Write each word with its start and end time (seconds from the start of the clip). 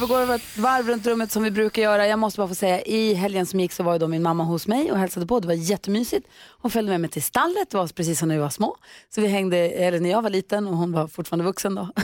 Vi 0.00 0.06
går 0.06 0.34
ett 0.34 0.58
varv 0.58 0.88
runt 0.88 1.06
rummet 1.06 1.32
som 1.32 1.42
vi 1.42 1.50
brukar 1.50 1.82
göra. 1.82 2.06
Jag 2.06 2.18
måste 2.18 2.38
bara 2.38 2.48
få 2.48 2.54
säga, 2.54 2.82
i 2.82 3.14
helgen 3.14 3.46
som 3.46 3.60
gick 3.60 3.72
så 3.72 3.82
var 3.82 3.92
ju 3.92 3.98
då 3.98 4.08
min 4.08 4.22
mamma 4.22 4.44
hos 4.44 4.66
mig 4.66 4.92
och 4.92 4.98
hälsade 4.98 5.26
på. 5.26 5.40
Det 5.40 5.46
var 5.46 5.54
jättemysigt. 5.54 6.28
Hon 6.60 6.70
följde 6.70 6.92
med 6.92 7.00
mig 7.00 7.10
till 7.10 7.22
stallet, 7.22 7.70
det 7.70 7.76
var 7.76 7.86
precis 7.86 8.18
som 8.18 8.28
när 8.28 8.34
vi 8.34 8.40
var 8.40 8.50
små. 8.50 8.76
Så 9.14 9.20
vi 9.20 9.26
hängde, 9.26 9.56
eller 9.56 10.00
när 10.00 10.10
jag 10.10 10.22
var 10.22 10.30
liten 10.30 10.66
och 10.66 10.76
hon 10.76 10.92
var 10.92 11.06
fortfarande 11.06 11.44
vuxen 11.44 11.74
då. 11.74 11.88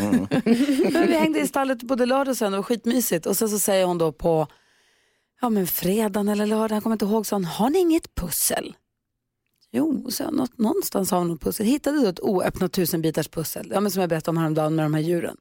men 0.92 1.06
vi 1.06 1.18
hängde 1.18 1.40
i 1.40 1.46
stallet 1.46 1.82
både 1.82 2.06
lördag 2.06 2.30
och 2.30 2.36
söndag, 2.36 2.56
det 2.56 2.58
var 2.58 2.62
skitmysigt. 2.64 3.26
Och 3.26 3.36
sen 3.36 3.48
så 3.48 3.58
säger 3.58 3.86
hon 3.86 3.98
då 3.98 4.12
på, 4.12 4.46
ja 5.40 5.50
men 5.50 5.66
fredagen 5.66 6.28
eller 6.28 6.46
lördagen, 6.46 6.76
jag 6.76 6.82
kommer 6.82 6.94
inte 6.94 7.04
ihåg, 7.04 7.26
så 7.26 7.34
hon, 7.34 7.44
har 7.44 7.70
ni 7.70 7.78
inget 7.78 8.14
pussel? 8.14 8.74
Jo, 9.72 10.10
så 10.10 10.30
något, 10.30 10.58
någonstans 10.58 11.10
har 11.10 11.18
hon 11.18 11.28
något 11.28 11.40
pussel. 11.40 11.66
Hittade 11.66 12.00
då 12.00 12.06
ett 12.08 12.20
oöppnat 12.20 12.72
tusenbitars 12.72 13.28
pussel, 13.28 13.70
ja, 13.74 13.80
men 13.80 13.90
som 13.90 14.00
jag 14.00 14.08
berättade 14.08 14.30
om 14.30 14.36
häromdagen 14.36 14.74
med 14.74 14.84
de 14.84 14.94
här 14.94 15.00
djuren. 15.02 15.36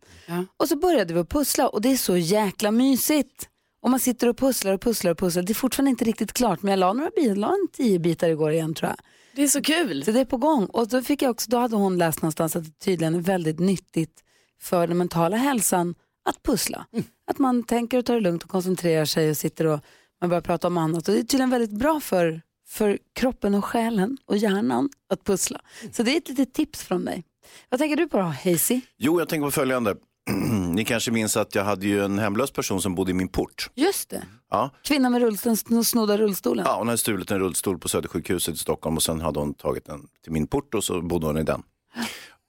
Och 0.57 0.67
så 0.67 0.75
började 0.75 1.13
vi 1.13 1.19
att 1.19 1.29
pussla 1.29 1.67
och 1.69 1.81
det 1.81 1.91
är 1.91 1.97
så 1.97 2.17
jäkla 2.17 2.71
mysigt. 2.71 3.49
Och 3.81 3.89
man 3.89 3.99
sitter 3.99 4.27
och 4.27 4.37
pusslar 4.37 4.73
och 4.73 4.81
pusslar 4.81 5.11
och 5.11 5.17
pusslar. 5.17 5.43
Det 5.43 5.51
är 5.51 5.55
fortfarande 5.55 5.89
inte 5.89 6.05
riktigt 6.05 6.33
klart 6.33 6.61
men 6.61 6.69
jag 6.69 6.79
la 6.79 6.93
några 6.93 7.11
bitar, 7.15 7.35
la 7.35 7.47
en 7.47 7.67
tio 7.73 7.99
bitar 7.99 8.29
igår 8.29 8.51
igen 8.51 8.73
tror 8.73 8.89
jag. 8.89 8.97
Det 9.35 9.43
är 9.43 9.47
så 9.47 9.61
kul. 9.61 10.03
Så 10.03 10.11
det 10.11 10.19
är 10.19 10.25
på 10.25 10.37
gång. 10.37 10.65
Och 10.65 10.87
då, 10.87 11.01
fick 11.01 11.21
jag 11.21 11.31
också, 11.31 11.49
då 11.49 11.57
hade 11.57 11.75
hon 11.75 11.97
läst 11.97 12.21
någonstans 12.21 12.55
att 12.55 12.63
det 12.63 12.79
tydligen 12.79 13.15
är 13.15 13.19
väldigt 13.19 13.59
nyttigt 13.59 14.23
för 14.61 14.87
den 14.87 14.97
mentala 14.97 15.37
hälsan 15.37 15.95
att 16.29 16.43
pussla. 16.43 16.85
Att 17.27 17.37
man 17.39 17.63
tänker 17.63 17.97
och 17.97 18.05
tar 18.05 18.13
det 18.13 18.19
lugnt 18.19 18.43
och 18.43 18.49
koncentrerar 18.49 19.05
sig 19.05 19.29
och 19.29 19.37
sitter 19.37 19.65
och 19.65 19.79
man 20.21 20.29
börjar 20.29 20.41
prata 20.41 20.67
om 20.67 20.77
annat. 20.77 21.07
Och 21.07 21.13
det 21.13 21.19
är 21.19 21.23
tydligen 21.23 21.49
väldigt 21.49 21.79
bra 21.79 21.99
för, 21.99 22.41
för 22.69 22.97
kroppen 23.15 23.55
och 23.55 23.65
själen 23.65 24.17
och 24.25 24.37
hjärnan 24.37 24.89
att 25.09 25.23
pussla. 25.23 25.61
Så 25.91 26.03
det 26.03 26.11
är 26.13 26.17
ett 26.17 26.29
litet 26.29 26.53
tips 26.53 26.83
från 26.83 27.01
mig. 27.01 27.23
Vad 27.69 27.79
tänker 27.79 27.95
du 27.95 28.07
på 28.07 28.17
då, 28.17 28.23
Hazy? 28.23 28.81
Jo, 28.97 29.19
jag 29.19 29.29
tänker 29.29 29.47
på 29.47 29.51
följande. 29.51 29.95
Ni 30.73 30.85
kanske 30.85 31.11
minns 31.11 31.37
att 31.37 31.55
jag 31.55 31.63
hade 31.63 31.87
ju 31.87 32.03
en 32.05 32.19
hemlös 32.19 32.51
person 32.51 32.81
som 32.81 32.95
bodde 32.95 33.11
i 33.11 33.13
min 33.13 33.27
port. 33.27 33.69
Just 33.75 34.09
det. 34.09 34.23
Ja, 34.49 34.69
Kvinnan 34.83 35.11
med 35.11 35.21
rullstolen, 35.21 35.55
sn- 35.55 35.83
snodda 35.83 36.17
rullstolen. 36.17 36.65
ja 36.67 36.77
hon 36.77 36.87
hade 36.87 36.97
stulit 36.97 37.31
en 37.31 37.39
rullstol 37.39 37.79
på 37.79 37.89
Södersjukhuset 37.89 38.55
i 38.55 38.57
Stockholm 38.57 38.95
och 38.95 39.03
sen 39.03 39.21
hade 39.21 39.39
hon 39.39 39.53
tagit 39.53 39.85
den 39.85 40.07
till 40.23 40.31
min 40.31 40.47
port 40.47 40.73
och 40.73 40.83
så 40.83 41.01
bodde 41.01 41.25
hon 41.27 41.37
i 41.37 41.43
den. 41.43 41.63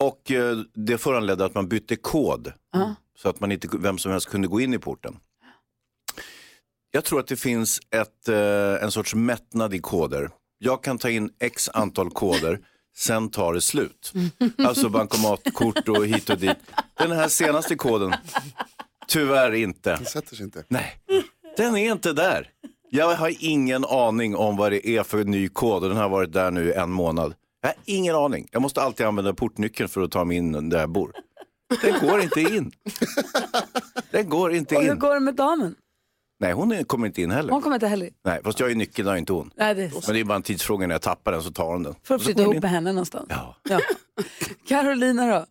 Och 0.01 0.31
eh, 0.31 0.57
det 0.75 0.99
föranledde 0.99 1.45
att 1.45 1.55
man 1.55 1.69
bytte 1.69 1.97
kod 1.97 2.53
så 3.19 3.29
att 3.29 3.41
man 3.41 3.53
inte, 3.53 3.69
vem 3.79 3.99
som 3.99 4.12
helst 4.12 4.29
kunde 4.29 4.49
gå 4.49 4.61
in 4.61 4.75
i 4.75 4.79
porten. 4.79 5.17
Jag 6.91 7.05
tror 7.05 7.21
att 7.21 7.27
det 7.27 7.37
finns 7.37 7.81
ett, 7.95 8.29
eh, 8.29 8.85
en 8.85 8.91
sorts 8.91 9.15
mättnad 9.15 9.75
i 9.75 9.79
koder. 9.79 10.31
Jag 10.59 10.83
kan 10.85 10.99
ta 10.99 11.11
in 11.11 11.31
x 11.41 11.69
antal 11.75 12.11
koder, 12.11 12.59
sen 12.97 13.31
tar 13.31 13.55
det 13.55 13.61
slut. 13.61 14.13
Alltså 14.59 14.89
bankomatkort 14.89 15.89
och 15.89 16.07
hit 16.07 16.31
och 16.31 16.39
dit. 16.39 16.57
Den 16.99 17.11
här 17.13 17.29
senaste 17.29 17.77
koden, 17.77 18.15
tyvärr 19.09 19.53
inte. 19.55 19.97
Det 19.97 20.05
sätter 20.05 20.37
sig 20.37 20.45
inte. 20.45 20.65
Nej, 20.69 20.97
den 21.56 21.77
är 21.77 21.93
inte 21.93 22.12
där. 22.12 22.49
Jag 22.91 23.15
har 23.17 23.33
ingen 23.39 23.84
aning 23.84 24.37
om 24.37 24.56
vad 24.56 24.73
det 24.73 24.89
är 24.89 25.03
för 25.03 25.25
ny 25.25 25.49
kod 25.49 25.83
och 25.83 25.89
den 25.89 25.99
har 25.99 26.09
varit 26.09 26.33
där 26.33 26.50
nu 26.50 26.73
en 26.73 26.91
månad. 26.91 27.34
Jag 27.62 27.69
har 27.69 27.77
ingen 27.84 28.15
aning. 28.17 28.49
Jag 28.53 28.62
måste 28.62 28.81
alltid 28.83 29.06
använda 29.06 29.34
portnyckeln 29.34 29.89
för 29.89 30.00
att 30.03 30.11
ta 30.11 30.25
mig 30.25 30.37
in 30.37 30.69
där 30.71 30.81
jag 30.81 30.91
bor. 30.91 31.12
Den 31.83 32.09
går 32.09 32.21
inte 32.21 32.41
in. 32.41 32.73
Den 34.11 34.29
går 34.29 34.53
inte 34.53 34.77
Och 34.77 34.83
hur 34.83 34.93
in. 34.93 34.99
går 34.99 35.15
det 35.15 35.21
med 35.21 35.34
damen? 35.34 35.75
Nej, 36.41 36.53
hon 36.53 36.84
kommer 36.84 37.06
inte 37.06 37.23
in 37.23 37.31
heller. 37.31 37.53
Hon 37.53 37.62
kommer 37.62 37.77
inte 37.77 37.87
heller. 37.87 38.11
Nej, 38.25 38.41
fast 38.45 38.61
jag 38.61 38.71
är 38.71 38.75
nyckeln, 38.75 39.09
har 39.09 39.17
inte 39.17 39.33
hon. 39.33 39.51
Nej, 39.56 39.75
det 39.75 39.83
är 39.83 39.91
Men 40.06 40.15
det 40.15 40.21
är 40.21 40.25
bara 40.25 40.37
en 40.37 40.43
tidsfråga 40.43 40.87
när 40.87 40.95
jag 40.95 41.03
tappar 41.03 41.33
den 41.33 41.43
så 41.43 41.51
tar 41.51 41.65
hon 41.65 41.83
den. 41.83 41.95
Får 42.05 42.19
så 42.19 42.25
flytta 42.25 42.43
ihop 42.43 42.55
med 42.55 42.71
henne 42.71 42.93
någonstans. 42.93 43.27
Ja. 43.28 43.56
Ja. 43.69 43.81
Carolina 44.69 45.27
då? 45.27 45.47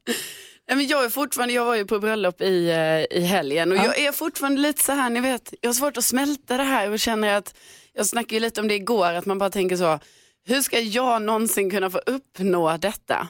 Nej, 0.68 0.78
men 0.78 0.88
jag 0.88 1.06
är 1.06 1.10
fortfarande, 1.10 1.54
jag 1.54 1.66
var 1.66 1.76
ju 1.76 1.86
på 1.86 2.00
bröllop 2.00 2.42
i, 2.42 2.70
eh, 2.70 3.18
i 3.20 3.22
helgen 3.26 3.72
och 3.72 3.78
jag 3.78 4.00
är 4.00 4.12
fortfarande 4.12 4.62
lite 4.62 4.84
så 4.84 4.92
här, 4.92 5.10
ni 5.10 5.20
vet, 5.20 5.54
jag 5.62 5.70
har 5.70 5.74
svårt 5.74 5.98
att 5.98 6.04
smälta 6.04 6.58
det 6.58 6.64
här 6.64 6.92
och 6.92 7.00
känner 7.00 7.34
att, 7.34 7.56
jag 7.94 8.06
snackade 8.06 8.34
ju 8.34 8.40
lite 8.40 8.62
om 8.62 8.68
det 8.68 8.76
igår, 8.76 9.14
att 9.14 9.26
man 9.26 9.38
bara 9.38 9.50
tänker 9.50 9.76
så, 9.76 10.00
hur 10.46 10.62
ska 10.62 10.80
jag 10.80 11.22
någonsin 11.22 11.70
kunna 11.70 11.90
få 11.90 11.98
uppnå 11.98 12.78
detta? 12.78 13.28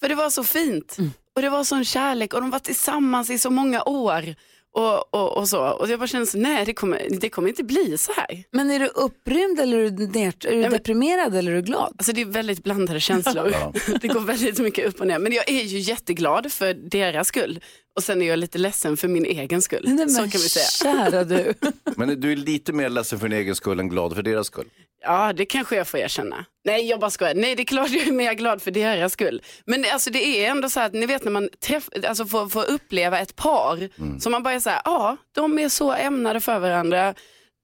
För 0.00 0.08
det 0.08 0.14
var 0.14 0.30
så 0.30 0.44
fint 0.44 0.96
och 1.36 1.42
det 1.42 1.50
var 1.50 1.64
sån 1.64 1.84
kärlek 1.84 2.34
och 2.34 2.40
de 2.40 2.50
var 2.50 2.58
tillsammans 2.58 3.30
i 3.30 3.38
så 3.38 3.50
många 3.50 3.82
år. 3.82 4.34
Och, 4.74 5.14
och, 5.14 5.36
och 5.36 5.48
så. 5.48 5.60
Och 5.68 5.88
jag 5.88 5.98
bara 5.98 6.06
kände 6.06 6.26
så, 6.26 6.38
nej 6.38 6.64
det 6.64 6.74
kommer, 6.74 7.06
det 7.20 7.28
kommer 7.28 7.48
inte 7.48 7.64
bli 7.64 7.98
så 7.98 8.12
här. 8.12 8.44
Men 8.50 8.70
är 8.70 8.78
du 8.80 8.86
upprymd 8.86 9.60
eller 9.60 9.78
är 9.78 9.90
du, 9.90 10.04
är 10.04 10.50
du 10.50 10.56
men- 10.56 10.70
deprimerad 10.70 11.34
eller 11.34 11.52
är 11.52 11.56
du 11.56 11.62
glad? 11.62 11.94
Alltså 11.98 12.12
det 12.12 12.20
är 12.20 12.24
väldigt 12.26 12.64
blandade 12.64 13.00
känslor. 13.00 13.54
Det 14.00 14.08
går 14.08 14.20
väldigt 14.20 14.58
mycket 14.58 14.86
upp 14.86 15.00
och 15.00 15.06
ner. 15.06 15.18
Men 15.18 15.32
jag 15.32 15.48
är 15.50 15.62
ju 15.62 15.78
jätteglad 15.78 16.52
för 16.52 16.74
deras 16.74 17.28
skull. 17.28 17.60
Och 17.96 18.04
sen 18.04 18.22
är 18.22 18.26
jag 18.26 18.38
lite 18.38 18.58
ledsen 18.58 18.96
för 18.96 19.08
min 19.08 19.24
egen 19.24 19.62
skull. 19.62 19.84
Nej, 19.86 20.08
så 20.08 20.20
men 20.20 20.30
kan 20.30 20.40
vi 20.40 20.48
säga. 20.48 20.66
Kära 20.66 21.24
du. 21.24 21.54
Men 21.96 22.20
du 22.20 22.32
är 22.32 22.36
lite 22.36 22.72
mer 22.72 22.88
ledsen 22.88 23.18
för 23.20 23.28
din 23.28 23.38
egen 23.38 23.54
skull 23.54 23.80
än 23.80 23.88
glad 23.88 24.14
för 24.14 24.22
deras 24.22 24.46
skull. 24.46 24.68
Ja, 25.02 25.32
det 25.32 25.46
kanske 25.46 25.76
jag 25.76 25.88
får 25.88 26.00
erkänna. 26.00 26.44
Nej, 26.64 26.88
jag 26.88 27.00
bara 27.00 27.10
skojar. 27.10 27.34
Nej, 27.34 27.54
det 27.54 27.62
är 27.62 27.64
klart 27.64 27.90
jag 27.90 28.06
är 28.06 28.12
mer 28.12 28.34
glad 28.34 28.62
för 28.62 28.70
deras 28.70 29.12
skull. 29.12 29.42
Men 29.66 29.84
alltså, 29.92 30.10
det 30.10 30.44
är 30.44 30.50
ändå 30.50 30.70
så 30.70 30.80
här 30.80 30.86
att 30.86 30.92
ni 30.92 31.06
vet 31.06 31.24
när 31.24 31.32
man 31.32 31.48
träff, 31.66 31.88
alltså, 32.08 32.26
får, 32.26 32.48
får 32.48 32.70
uppleva 32.70 33.18
ett 33.18 33.36
par 33.36 33.88
som 34.20 34.32
man 34.32 34.42
bara 34.42 34.54
är 34.54 34.60
så 34.60 34.70
här, 34.70 34.80
ja, 34.84 35.16
de 35.32 35.58
är 35.58 35.68
så 35.68 35.92
ämnade 35.92 36.40
för 36.40 36.58
varandra. 36.58 37.14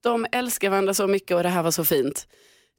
De 0.02 0.26
älskar 0.32 0.70
varandra 0.70 0.94
så 0.94 1.06
mycket 1.06 1.36
och 1.36 1.42
det 1.42 1.48
här 1.48 1.62
var 1.62 1.70
så 1.70 1.84
fint. 1.84 2.26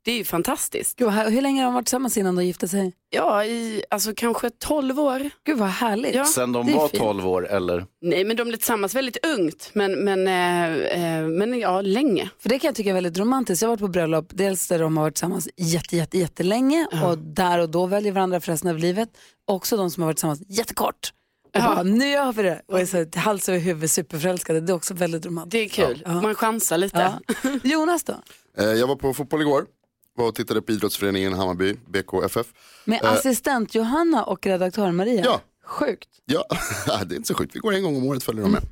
Det 0.04 0.12
är 0.12 0.18
ju 0.18 0.24
fantastiskt. 0.24 0.98
Gud, 0.98 1.10
här- 1.10 1.30
hur 1.30 1.42
länge 1.42 1.62
har 1.62 1.66
de 1.66 1.74
varit 1.74 1.86
tillsammans 1.86 2.18
innan 2.18 2.36
de 2.36 2.46
gifte 2.46 2.68
sig? 2.68 2.94
Ja, 3.10 3.46
i 3.46 3.84
alltså 3.90 4.14
kanske 4.16 4.50
12 4.50 5.00
år. 5.00 5.30
Gud 5.46 5.58
vad 5.58 5.70
härligt. 5.70 6.16
Ja. 6.16 6.26
Sen 6.26 6.52
de 6.52 6.74
var 6.74 6.88
fint. 6.88 7.04
12 7.04 7.28
år 7.28 7.48
eller? 7.52 7.86
Nej, 8.02 8.24
men 8.26 8.36
de 8.38 8.44
blev 8.44 8.58
tillsammans 8.58 8.96
väldigt 8.96 9.26
ungt, 9.26 9.70
men, 9.74 9.92
men, 9.92 10.28
eh, 10.28 11.18
eh, 11.20 11.28
men 11.28 11.60
ja, 11.60 11.82
länge. 11.82 12.30
För 12.40 12.50
det 12.50 12.60
kan 12.60 12.68
jag 12.68 12.76
tycka 12.76 12.90
är 12.90 12.94
väldigt 12.94 13.18
romantiskt. 13.18 13.62
Jag 13.62 13.70
har 13.70 13.72
varit 13.76 13.82
på 13.82 13.88
bröllop, 13.88 14.26
dels 14.30 14.68
där 14.68 14.80
de 14.80 14.98
har 14.98 15.04
varit 15.04 15.16
tillsammans 15.16 15.50
jätte, 15.58 15.98
jätte, 15.98 16.18
jättelänge 16.18 16.88
och 17.06 17.18
där 17.18 17.60
och 17.60 17.70
då 17.70 17.86
väljer 17.86 18.12
varandra 18.12 18.40
för 18.42 18.52
resten 18.52 18.70
av 18.70 18.78
livet. 18.78 19.10
Också 19.48 19.78
de 19.78 19.92
som 19.92 20.04
har 20.04 20.08
varit 20.08 20.18
tillsammans 20.18 20.42
jättekort. 20.48 21.14
Och 21.54 21.60
Ja. 21.60 21.68
bara, 21.76 21.84
nu 21.84 22.08
gör 22.10 22.34
vi 22.34 22.44
det. 22.44 22.62
Och 22.68 22.80
är 22.80 22.86
så 22.86 22.98
här, 22.98 23.18
hals 23.18 23.50
över 23.50 23.60
huvud 23.60 23.90
superförälskade. 23.92 24.60
Det 24.62 24.72
är 24.72 24.76
också 24.76 24.94
väldigt 24.94 25.26
romantiskt. 25.26 25.76
Det 25.76 25.84
är 25.84 25.88
kul. 25.88 26.04
Man 26.22 26.36
chansar 26.36 26.78
lite. 26.78 27.14
Ja. 27.44 27.50
Jonas 27.64 28.04
då? 28.04 28.14
Eh, 28.58 28.66
Jag 28.66 28.88
var 28.88 28.96
på 28.96 29.14
fotboll 29.14 29.42
igår. 29.42 29.66
Var 30.18 30.28
och 30.28 30.36
tittade 30.36 30.62
på 30.62 30.72
idrottsföreningen 30.72 31.34
Hammarby, 31.34 31.76
BKFF. 31.88 32.48
Med 32.86 33.04
assistent 33.04 33.76
Johanna 33.76 34.24
och 34.24 34.46
redaktör 34.46 34.92
Maria. 34.92 35.24
Ja. 35.26 35.42
Sjukt. 35.66 36.10
Ja, 36.26 36.46
det 37.06 37.16
är 37.16 37.18
inte 37.18 37.28
så 37.28 37.34
sjukt. 37.34 37.56
Vi 37.56 37.60
går 37.60 37.74
en 37.74 37.84
gång 37.84 37.98
om 37.98 38.06
året 38.06 38.24
följer 38.24 38.44
de 38.44 38.52
med. 38.52 38.64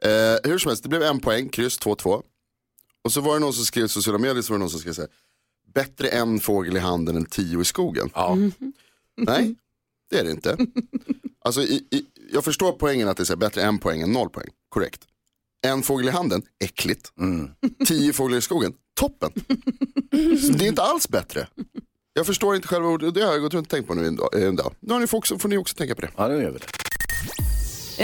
Eh, 0.00 0.50
hur 0.50 0.58
som 0.58 0.68
helst, 0.68 0.82
det 0.82 0.88
blev 0.88 1.02
en 1.02 1.20
poäng, 1.20 1.48
kryss 1.48 1.80
2-2. 1.80 2.22
Och 3.04 3.12
så 3.12 3.20
var 3.20 3.34
det 3.34 3.40
någon 3.40 3.52
som 3.52 3.64
skrev 3.64 3.84
i 3.84 3.88
sociala 3.88 4.18
medier, 4.18 4.42
så 4.42 4.52
var 4.52 4.58
det 4.58 4.60
någon 4.60 4.70
som 4.70 4.80
skrev 4.80 4.92
så 4.92 5.00
här, 5.00 5.10
bättre 5.74 6.08
en 6.08 6.40
fågel 6.40 6.76
i 6.76 6.80
handen 6.80 7.16
än 7.16 7.24
tio 7.24 7.60
i 7.60 7.64
skogen. 7.64 8.10
Ja. 8.14 8.36
Nej, 9.16 9.54
det 10.10 10.18
är 10.18 10.24
det 10.24 10.30
inte. 10.30 10.56
Alltså, 11.44 11.60
i, 11.62 11.86
i, 11.90 12.06
jag 12.32 12.44
förstår 12.44 12.72
poängen 12.72 13.08
att 13.08 13.16
det 13.16 13.22
är 13.22 13.24
så 13.24 13.32
här, 13.32 13.38
bättre 13.38 13.62
en 13.62 13.78
poäng 13.78 14.00
än 14.00 14.12
noll 14.12 14.30
poäng, 14.30 14.48
korrekt. 14.68 15.00
En 15.66 15.82
fågel 15.82 16.08
i 16.08 16.10
handen, 16.10 16.42
äckligt. 16.64 17.12
Tio 17.86 18.12
fåglar 18.12 18.38
i 18.38 18.40
skogen, 18.40 18.74
toppen. 18.98 19.30
Så 20.46 20.52
det 20.52 20.64
är 20.64 20.68
inte 20.68 20.82
alls 20.82 21.08
bättre. 21.08 21.46
Jag 22.12 22.26
förstår 22.26 22.56
inte 22.56 22.68
själva 22.68 22.88
ordet, 22.88 23.14
det 23.14 23.20
har 23.20 23.32
jag 23.32 23.40
gått 23.40 23.54
runt 23.54 23.66
och 23.66 23.70
tänkt 23.70 23.86
på 23.86 23.94
nu 23.94 24.06
en 24.06 24.16
dag. 24.16 24.42
En 24.42 24.56
dag. 24.56 24.74
Nu 24.80 24.92
har 24.92 25.00
ni 25.00 25.06
får, 25.06 25.18
också, 25.18 25.38
får 25.38 25.48
ni 25.48 25.56
också 25.56 25.76
tänka 25.76 25.94
på 25.94 26.00
det. 26.00 26.10
Ja, 26.16 26.28
det 26.28 26.42
gör 26.42 26.50
vi 26.50 26.58
det. 26.58 26.66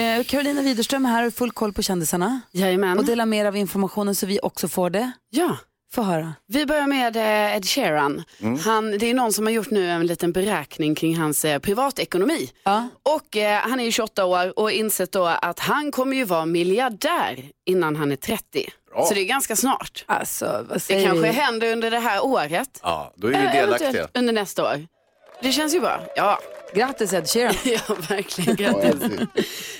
Eh, 0.00 0.25
Carolina 0.25 0.62
Widerström 0.62 1.05
här, 1.05 1.31
full 1.31 1.52
koll 1.52 1.73
på 1.73 1.82
kändisarna. 1.82 2.41
Jajamän. 2.52 2.99
Och 2.99 3.05
delar 3.05 3.26
mer 3.26 3.44
av 3.44 3.56
informationen 3.56 4.14
så 4.14 4.26
vi 4.26 4.38
också 4.43 4.69
får 4.69 4.91
det. 4.91 5.12
Ja. 5.31 5.56
Få 5.93 6.02
höra. 6.02 6.35
Vi 6.46 6.67
börjar 6.67 6.87
med 6.87 7.17
eh, 7.17 7.56
Ed 7.56 7.64
Sheeran. 7.64 8.23
Han, 8.64 8.99
det 8.99 9.11
är 9.11 9.14
någon 9.14 9.32
som 9.32 9.46
har 9.46 9.52
gjort 9.52 9.70
nu 9.70 9.91
en 9.91 10.06
liten 10.06 10.32
beräkning 10.32 10.94
kring 10.94 11.17
hans 11.17 11.44
eh, 11.44 11.58
privatekonomi. 11.58 12.50
Ja. 12.64 12.88
Och 13.02 13.37
eh, 13.37 13.61
han 13.61 13.81
är 13.81 13.85
ju 13.85 13.91
28 13.93 14.25
år 14.25 14.58
och 14.58 14.70
insett 14.70 15.12
då 15.12 15.26
att 15.26 15.58
han 15.58 15.91
kommer 15.93 16.17
ju 16.17 16.25
vara 16.25 16.46
miljardär 16.46 17.50
innan 17.67 17.96
han 17.96 18.12
är 18.12 18.17
30. 18.17 18.70
Så 18.96 19.14
det 19.14 19.20
är 19.20 19.25
ganska 19.25 19.56
snart. 19.56 20.05
Alltså, 20.06 20.44
vad 20.69 20.76
Det 20.76 20.81
säger 20.81 21.06
kanske 21.06 21.26
vi? 21.26 21.32
händer 21.32 21.73
under 21.73 21.91
det 21.91 21.99
här 21.99 22.25
året. 22.25 22.81
Ja, 22.82 23.12
då 23.17 23.26
är 23.26 23.31
vi 23.32 23.37
Eh, 23.38 23.52
delaktiga. 23.52 23.88
eventuellt 23.88 24.17
under 24.19 24.32
nästa 24.32 24.62
år. 24.64 24.87
Det 25.43 25.52
känns 25.52 25.75
ju 25.75 25.81
bra. 25.81 26.00
Ja, 26.17 26.38
Grattis 26.75 27.12
Ed 27.12 27.29
Sheeran. 27.29 27.55
ja 27.64 27.94
verkligen. 28.08 28.56
Grattis. 28.56 29.02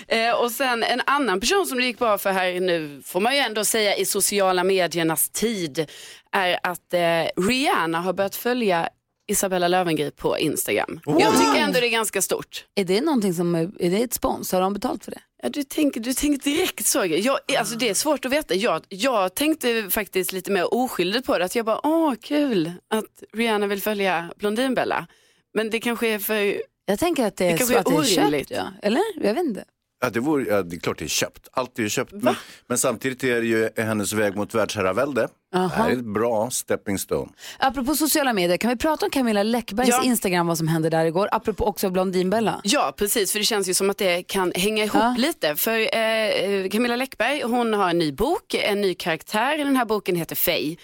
Eh, 0.09 0.33
och 0.35 0.51
sen 0.51 0.83
en 0.83 1.01
annan 1.07 1.41
person 1.41 1.67
som 1.67 1.79
det 1.79 1.85
gick 1.85 1.99
bra 1.99 2.19
för 2.19 2.33
här 2.33 2.61
nu, 2.61 3.03
får 3.05 3.21
man 3.21 3.35
ju 3.35 3.39
ändå 3.41 3.65
säga 3.65 3.97
i 3.97 4.05
sociala 4.05 4.65
mediernas 4.65 5.31
tid, 5.31 5.91
är 6.33 6.59
att 6.63 6.95
eh, 6.95 7.43
Rihanna 7.49 8.01
har 8.01 8.13
börjat 8.13 8.37
följa 8.37 8.89
Isabella 9.27 9.69
Löwengrip 9.69 10.17
på 10.17 10.39
Instagram. 10.39 11.01
Jag 11.07 11.33
tycker 11.33 11.57
ändå 11.61 11.81
det 11.81 11.87
är 11.87 11.91
ganska 11.91 12.23
stort. 12.23 12.65
Är 12.75 12.85
det 12.85 13.01
någonting 13.01 13.35
som, 13.35 13.55
är 13.55 13.71
är 13.81 13.91
det 13.91 14.03
ett 14.03 14.15
spons? 14.15 14.53
Har 14.53 14.61
de 14.61 14.75
betalt 14.75 15.05
för 15.05 15.11
det? 15.11 15.21
Ja, 15.45 15.51
du, 15.51 15.63
tänker, 15.63 16.01
du 16.01 16.13
tänker 16.15 16.51
direkt 16.51 16.87
så. 16.87 17.07
Jag, 17.07 17.39
alltså, 17.59 17.77
det 17.77 17.89
är 17.89 17.95
svårt 17.95 18.25
att 18.25 18.33
veta. 18.33 18.55
Jag, 18.55 18.83
jag 18.89 19.35
tänkte 19.35 19.91
faktiskt 19.91 20.33
lite 20.33 20.53
mer 20.53 20.75
oskyldigt 20.75 21.27
på 21.27 21.39
det. 21.39 21.45
Att 21.45 21.57
jag 21.57 21.67
bara, 21.67 21.87
åh 21.87 22.15
kul 22.15 22.73
att 22.89 23.23
Rihanna 23.33 23.67
vill 23.67 23.83
följa 23.83 24.31
Blondinbella. 24.37 25.07
Men 25.55 25.71
det 25.71 25.81
kanske 25.81 26.09
är 26.09 26.19
för... 26.19 26.63
Jag 26.87 26.99
tänker 26.99 27.27
att 27.27 27.37
det 27.37 27.45
är 27.45 27.53
Det 27.53 27.59
kanske 27.59 27.79
att 27.79 27.87
det 27.87 27.95
är 27.95 28.01
är 28.01 28.31
köpt. 28.39 28.51
Ja. 28.51 28.67
Eller? 28.83 29.03
Jag 29.15 29.35
vet 29.35 29.45
inte. 29.45 29.65
Ja, 30.05 30.11
det, 30.11 30.21
vore, 30.21 30.45
ja, 30.45 30.63
det 30.63 30.77
är 30.77 30.81
klart 30.81 30.99
det 30.99 31.05
är 31.05 31.09
köpt. 31.09 31.49
Allt 31.53 31.79
är 31.79 31.83
ju 31.83 31.89
köpt. 31.89 32.13
Men, 32.13 32.35
men 32.67 32.79
samtidigt 32.79 33.25
är 33.25 33.41
det 33.41 33.47
ju 33.47 33.69
hennes 33.77 34.13
väg 34.13 34.37
mot 34.37 34.55
världsherravälde. 34.55 35.29
Det 35.53 35.59
här 35.59 35.89
är 35.91 35.93
ett 35.93 36.05
bra 36.05 36.51
stepping 36.51 36.99
stone. 36.99 37.31
Apropå 37.59 37.95
sociala 37.95 38.33
medier, 38.33 38.57
kan 38.57 38.71
vi 38.71 38.77
prata 38.77 39.07
om 39.07 39.11
Camilla 39.11 39.43
Läckbergs 39.43 39.89
Ja. 39.89 40.05
Instagram, 40.05 40.47
vad 40.47 40.59
som 40.59 40.69
hände 40.69 40.91
där 40.91 41.05
igår? 41.05 41.29
Apropå 41.33 41.65
också 41.65 41.91
Blondinbella. 41.91 42.61
Ja, 42.65 42.95
precis, 42.97 43.33
för 43.33 43.39
det 43.39 43.45
känns 43.45 43.69
ju 43.69 43.75
som 43.75 43.91
att 43.91 43.99
det 43.99 44.23
kan 44.23 44.53
hänga 44.57 44.85
ihop 44.85 45.03
Ja. 45.03 45.15
lite. 45.19 45.57
För 45.57 45.97
eh, 45.97 46.69
Camilla 46.69 46.97
Läckberg, 46.97 47.43
hon 47.43 47.73
har 47.75 47.91
en 47.91 47.99
ny 47.99 48.13
bok, 48.13 48.55
en 48.55 48.81
ny 48.81 48.95
karaktär 48.95 49.61
i 49.61 49.65
den 49.65 49.77
här 49.77 49.85
boken 49.85 50.17
heter 50.17 50.37
Faye. 50.37 50.77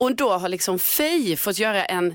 Och 0.00 0.16
då 0.16 0.32
har 0.32 0.48
liksom 0.48 0.78
Faye 0.78 1.36
fått 1.36 1.58
göra 1.58 1.84
en 1.84 2.14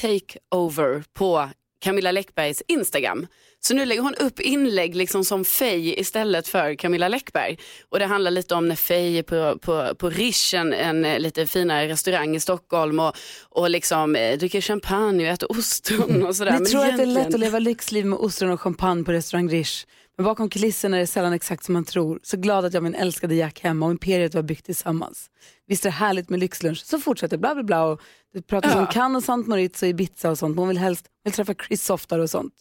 takeover 0.00 1.04
på 1.14 1.48
Camilla 1.80 2.12
Läckbergs 2.12 2.62
Instagram. 2.68 3.26
Så 3.60 3.74
nu 3.74 3.84
lägger 3.84 4.02
hon 4.02 4.14
upp 4.14 4.40
inlägg 4.40 4.96
liksom 4.96 5.24
som 5.24 5.44
Faye 5.44 6.00
istället 6.00 6.48
för 6.48 6.74
Camilla 6.74 7.08
Läckberg. 7.08 7.58
Och 7.88 7.98
det 7.98 8.06
handlar 8.06 8.30
lite 8.30 8.54
om 8.54 8.68
när 8.68 8.76
Faye 8.76 9.18
är 9.18 9.22
på, 9.22 9.58
på, 9.58 9.94
på 9.94 10.10
Rish, 10.10 10.54
en, 10.54 10.72
en 10.72 11.04
eh, 11.04 11.18
lite 11.18 11.46
finare 11.46 11.88
restaurang 11.88 12.36
i 12.36 12.40
Stockholm 12.40 12.98
och, 13.00 13.16
och 13.48 13.70
liksom 13.70 14.16
eh, 14.16 14.38
dricker 14.38 14.60
champagne 14.60 15.24
och 15.26 15.32
äter 15.34 15.50
ostron 15.58 16.26
och 16.26 16.36
sådär. 16.36 16.52
Ni 16.52 16.58
Men 16.58 16.66
tror 16.66 16.84
att 16.84 16.96
det 16.96 17.02
är 17.02 17.06
lätt 17.06 17.16
egentligen- 17.16 17.34
att 17.34 17.40
leva 17.40 17.58
lyxliv 17.58 18.06
med 18.06 18.18
ostron 18.18 18.50
och 18.50 18.60
champagne 18.60 19.04
på 19.04 19.12
restaurang 19.12 19.48
Rish. 19.50 19.86
Men 20.16 20.24
bakom 20.24 20.50
kulisserna 20.50 20.96
är 20.96 21.00
det 21.00 21.06
sällan 21.06 21.32
exakt 21.32 21.64
som 21.64 21.72
man 21.72 21.84
tror. 21.84 22.20
Så 22.22 22.36
glad 22.36 22.64
att 22.64 22.72
jag 22.74 22.80
och 22.80 22.84
min 22.84 22.94
älskade 22.94 23.34
Jack 23.34 23.60
hemma 23.60 23.86
och 23.86 23.92
imperiet 23.92 24.34
var 24.34 24.42
byggt 24.42 24.64
tillsammans. 24.66 25.30
Visst 25.66 25.84
är 25.84 25.90
det 25.90 25.94
härligt 25.94 26.30
med 26.30 26.40
lyxlunch? 26.40 26.84
Så 26.84 26.98
fortsätter 26.98 27.36
bla 27.36 27.54
bla 27.54 27.62
bla. 27.62 27.84
Och 27.84 28.00
det 28.32 28.42
pratas 28.42 28.74
om 28.74 28.86
Cannes 28.86 29.22
och 29.22 29.24
Sant 29.24 29.46
Moritz 29.46 29.82
och 29.82 29.88
Ibiza 29.88 30.30
och 30.30 30.38
sånt. 30.38 30.56
Hon 30.56 30.68
vill 30.68 30.78
helst 30.78 31.06
vill 31.24 31.32
träffa 31.32 31.54
Chris 31.54 31.90
oftare 31.90 32.22
och 32.22 32.30
sånt. 32.30 32.54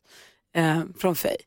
Eh, 0.55 0.81
från 0.97 1.15
Faye. 1.15 1.37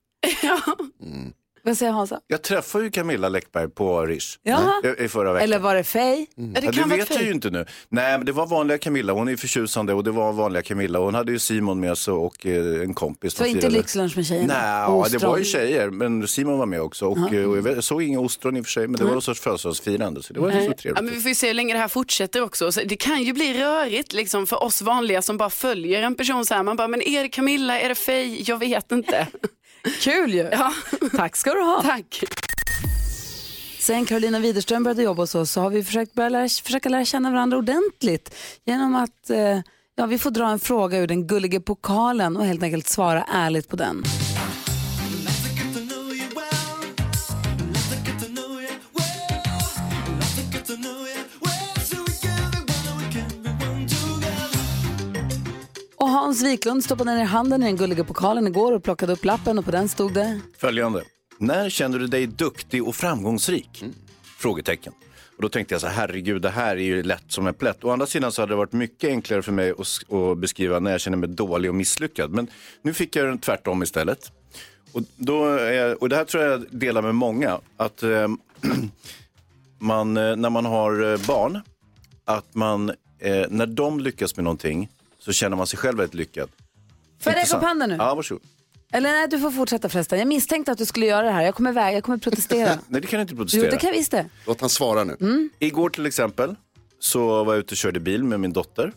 Vad 1.68 1.78
säger 1.78 1.92
Hansa? 1.92 2.20
Jag 2.26 2.42
träffade 2.42 2.84
ju 2.84 2.90
Camilla 2.90 3.28
Läckberg 3.28 3.68
på 3.68 4.06
Rish 4.06 4.38
Jaha. 4.42 4.72
i, 4.98 5.04
i 5.04 5.08
förra 5.08 5.32
veckan. 5.32 5.44
Eller 5.44 5.58
var 5.58 5.74
det 5.74 5.84
Faye? 5.84 6.26
Ja, 6.36 6.44
det 6.60 6.60
Ja, 6.64 6.70
det 6.72 6.80
vara 6.80 6.96
vet 6.96 7.10
jag 7.10 7.22
ju 7.22 7.30
inte 7.32 7.50
nu. 7.50 7.66
Nej, 7.88 8.18
men 8.18 8.26
det 8.26 8.32
var 8.32 8.46
vanliga 8.46 8.78
Camilla. 8.78 9.12
Hon 9.12 9.28
är 9.28 9.36
förtjusande 9.36 9.92
och 9.94 10.04
det 10.04 10.10
var 10.10 10.32
vanliga 10.32 10.62
Camilla. 10.62 10.98
Hon 10.98 11.14
hade 11.14 11.32
ju 11.32 11.38
Simon 11.38 11.80
med 11.80 11.98
sig 11.98 12.14
och 12.14 12.46
eh, 12.46 12.82
en 12.82 12.94
kompis. 12.94 13.34
Det 13.34 13.44
De 13.44 13.50
inte 13.50 13.70
lyxlunch 13.70 14.16
med 14.16 14.26
tjejerna? 14.26 14.54
Nej, 14.54 14.66
ja, 15.02 15.06
det 15.10 15.18
var 15.18 15.38
ju 15.38 15.44
tjejer, 15.44 15.90
men 15.90 16.28
Simon 16.28 16.58
var 16.58 16.66
med 16.66 16.80
också. 16.82 17.06
Och, 17.06 17.18
eh, 17.34 17.50
och 17.50 17.56
jag, 17.56 17.62
vet, 17.62 17.74
jag 17.74 17.84
såg 17.84 18.02
inga 18.02 18.20
ostron 18.20 18.56
i 18.56 18.60
och 18.60 18.64
för 18.64 18.70
sig, 18.72 18.88
men 18.88 18.98
det 18.98 19.04
var 19.04 19.12
någon 19.12 19.22
sorts 19.22 19.40
födelsedagsfirande. 19.40 20.22
Så 20.22 20.32
det 20.32 20.40
var 20.40 20.50
ju 20.50 20.60
så 20.60 20.64
Ja, 20.70 20.72
trevligt. 20.74 21.04
men 21.04 21.14
vi 21.14 21.20
får 21.20 21.28
ju 21.28 21.34
se 21.34 21.46
hur 21.46 21.54
länge 21.54 21.74
det 21.74 21.80
här 21.80 21.88
fortsätter 21.88 22.42
också. 22.42 22.72
Så 22.72 22.80
det 22.84 22.96
kan 22.96 23.22
ju 23.22 23.32
bli 23.32 23.60
rörigt 23.60 24.12
liksom, 24.12 24.46
för 24.46 24.62
oss 24.62 24.82
vanliga 24.82 25.22
som 25.22 25.36
bara 25.36 25.50
följer 25.50 26.02
en 26.02 26.14
person 26.14 26.46
så 26.46 26.54
här. 26.54 26.62
Man 26.62 26.76
bara, 26.76 26.88
men 26.88 27.02
är 27.02 27.22
det 27.22 27.28
Camilla, 27.28 27.80
är 27.80 27.88
det 27.88 27.94
Faye? 27.94 28.42
Jag 28.46 28.58
vet 28.58 28.92
inte. 28.92 29.26
Kul 30.00 30.34
ju! 30.34 30.48
Ja, 30.52 30.72
Tack 31.16 31.36
ska 31.36 31.54
du 31.54 31.57
ha. 31.64 31.82
tack. 31.82 32.24
Sen 33.78 34.06
Carolina 34.06 34.38
Widerström 34.38 34.82
började 34.82 35.02
jobba 35.02 35.22
hos 35.22 35.34
oss 35.34 35.52
så 35.52 35.60
har 35.60 35.70
vi 35.70 35.84
försökt 35.84 36.14
börja 36.14 36.28
lära, 36.28 36.48
försöka 36.48 36.88
lära 36.88 37.04
känna 37.04 37.30
varandra 37.30 37.58
ordentligt 37.58 38.34
genom 38.64 38.94
att 38.94 39.30
eh, 39.30 39.60
ja, 39.96 40.06
vi 40.06 40.18
får 40.18 40.30
dra 40.30 40.50
en 40.50 40.58
fråga 40.58 40.98
ur 40.98 41.06
den 41.06 41.26
gulliga 41.26 41.60
pokalen 41.60 42.36
och 42.36 42.44
helt 42.44 42.62
enkelt 42.62 42.88
svara 42.88 43.24
ärligt 43.32 43.68
på 43.68 43.76
den. 43.76 44.04
Och 55.96 56.08
Hans 56.08 56.42
Wiklund 56.42 56.84
stoppade 56.84 57.14
ner 57.14 57.24
handen 57.24 57.62
i 57.62 57.66
den 57.66 57.76
gulliga 57.76 58.04
pokalen 58.04 58.46
igår 58.46 58.72
och 58.72 58.84
plockade 58.84 59.12
upp 59.12 59.24
lappen 59.24 59.58
och 59.58 59.64
på 59.64 59.70
den 59.70 59.88
stod 59.88 60.14
det 60.14 60.40
Följande. 60.58 61.02
När 61.38 61.70
känner 61.70 61.98
du 61.98 62.06
dig 62.06 62.26
duktig 62.26 62.88
och 62.88 62.96
framgångsrik? 62.96 63.84
Frågetecken. 64.38 64.92
Och 65.36 65.42
då 65.42 65.48
tänkte 65.48 65.74
jag 65.74 65.80
så 65.80 65.86
här, 65.86 65.94
herregud, 65.94 66.42
det 66.42 66.50
här 66.50 66.76
är 66.76 66.80
ju 66.80 67.02
lätt 67.02 67.24
som 67.28 67.46
en 67.46 67.54
plätt. 67.54 67.84
Å 67.84 67.90
andra 67.90 68.06
sidan 68.06 68.32
så 68.32 68.42
hade 68.42 68.52
det 68.52 68.56
varit 68.56 68.72
mycket 68.72 69.10
enklare 69.10 69.42
för 69.42 69.52
mig 69.52 69.70
att, 69.70 70.38
beskriva 70.38 70.78
när 70.78 70.90
jag 70.90 71.00
känner 71.00 71.16
mig 71.16 71.28
dålig 71.28 71.70
och 71.70 71.74
misslyckad. 71.74 72.30
Men 72.30 72.50
nu 72.82 72.94
fick 72.94 73.16
jag 73.16 73.26
den 73.26 73.38
tvärtom 73.38 73.82
istället. 73.82 74.32
Och, 74.92 75.02
då 75.16 75.44
är, 75.44 76.02
och 76.02 76.08
det 76.08 76.16
här 76.16 76.24
tror 76.24 76.44
jag 76.44 76.64
delar 76.70 77.02
med 77.02 77.14
många. 77.14 77.60
Att 77.76 78.02
eh, 78.02 78.28
man, 79.78 80.14
när 80.14 80.50
man 80.50 80.64
har 80.64 81.12
eh, 81.12 81.26
barn, 81.26 81.60
att 82.24 82.54
man, 82.54 82.90
eh, 83.18 83.46
när 83.48 83.66
de 83.66 84.00
lyckas 84.00 84.36
med 84.36 84.44
någonting 84.44 84.88
så 85.18 85.32
känner 85.32 85.56
man 85.56 85.66
sig 85.66 85.78
själv 85.78 85.98
väldigt 85.98 86.14
lyckad. 86.14 86.48
Får 87.20 87.32
jag 87.32 87.42
räcka 87.42 87.56
upp 87.56 87.62
handen 87.62 87.88
nu? 87.90 87.96
Ja, 87.98 88.14
varsågod. 88.14 88.42
Eller 88.92 89.12
nej, 89.12 89.28
du 89.28 89.38
får 89.38 89.50
fortsätta 89.50 89.88
förresten. 89.88 90.18
Jag 90.18 90.28
misstänkte 90.28 90.72
att 90.72 90.78
du 90.78 90.86
skulle 90.86 91.06
göra 91.06 91.26
det 91.26 91.32
här. 91.32 91.42
Jag 91.42 91.54
kommer 91.54 91.72
väga, 91.72 91.92
jag 91.92 92.04
kommer 92.04 92.18
protestera. 92.18 92.68
Nej, 92.88 93.00
det 93.00 93.06
kan 93.06 93.18
jag 93.18 93.24
inte 93.24 93.34
jo, 93.34 93.38
protestera. 93.38 93.70
det 93.70 93.76
kan 93.76 93.88
jag 93.90 93.96
visst 93.96 94.10
det. 94.10 94.26
Låt 94.46 94.60
han 94.60 94.70
svara 94.70 95.04
nu. 95.04 95.16
Mm. 95.20 95.50
Igår 95.58 95.90
till 95.90 96.06
exempel 96.06 96.54
så 97.00 97.44
var 97.44 97.54
jag 97.54 97.60
ute 97.60 97.72
och 97.72 97.76
körde 97.76 98.00
bil 98.00 98.24
med 98.24 98.40
min 98.40 98.52
dotter. 98.52 98.92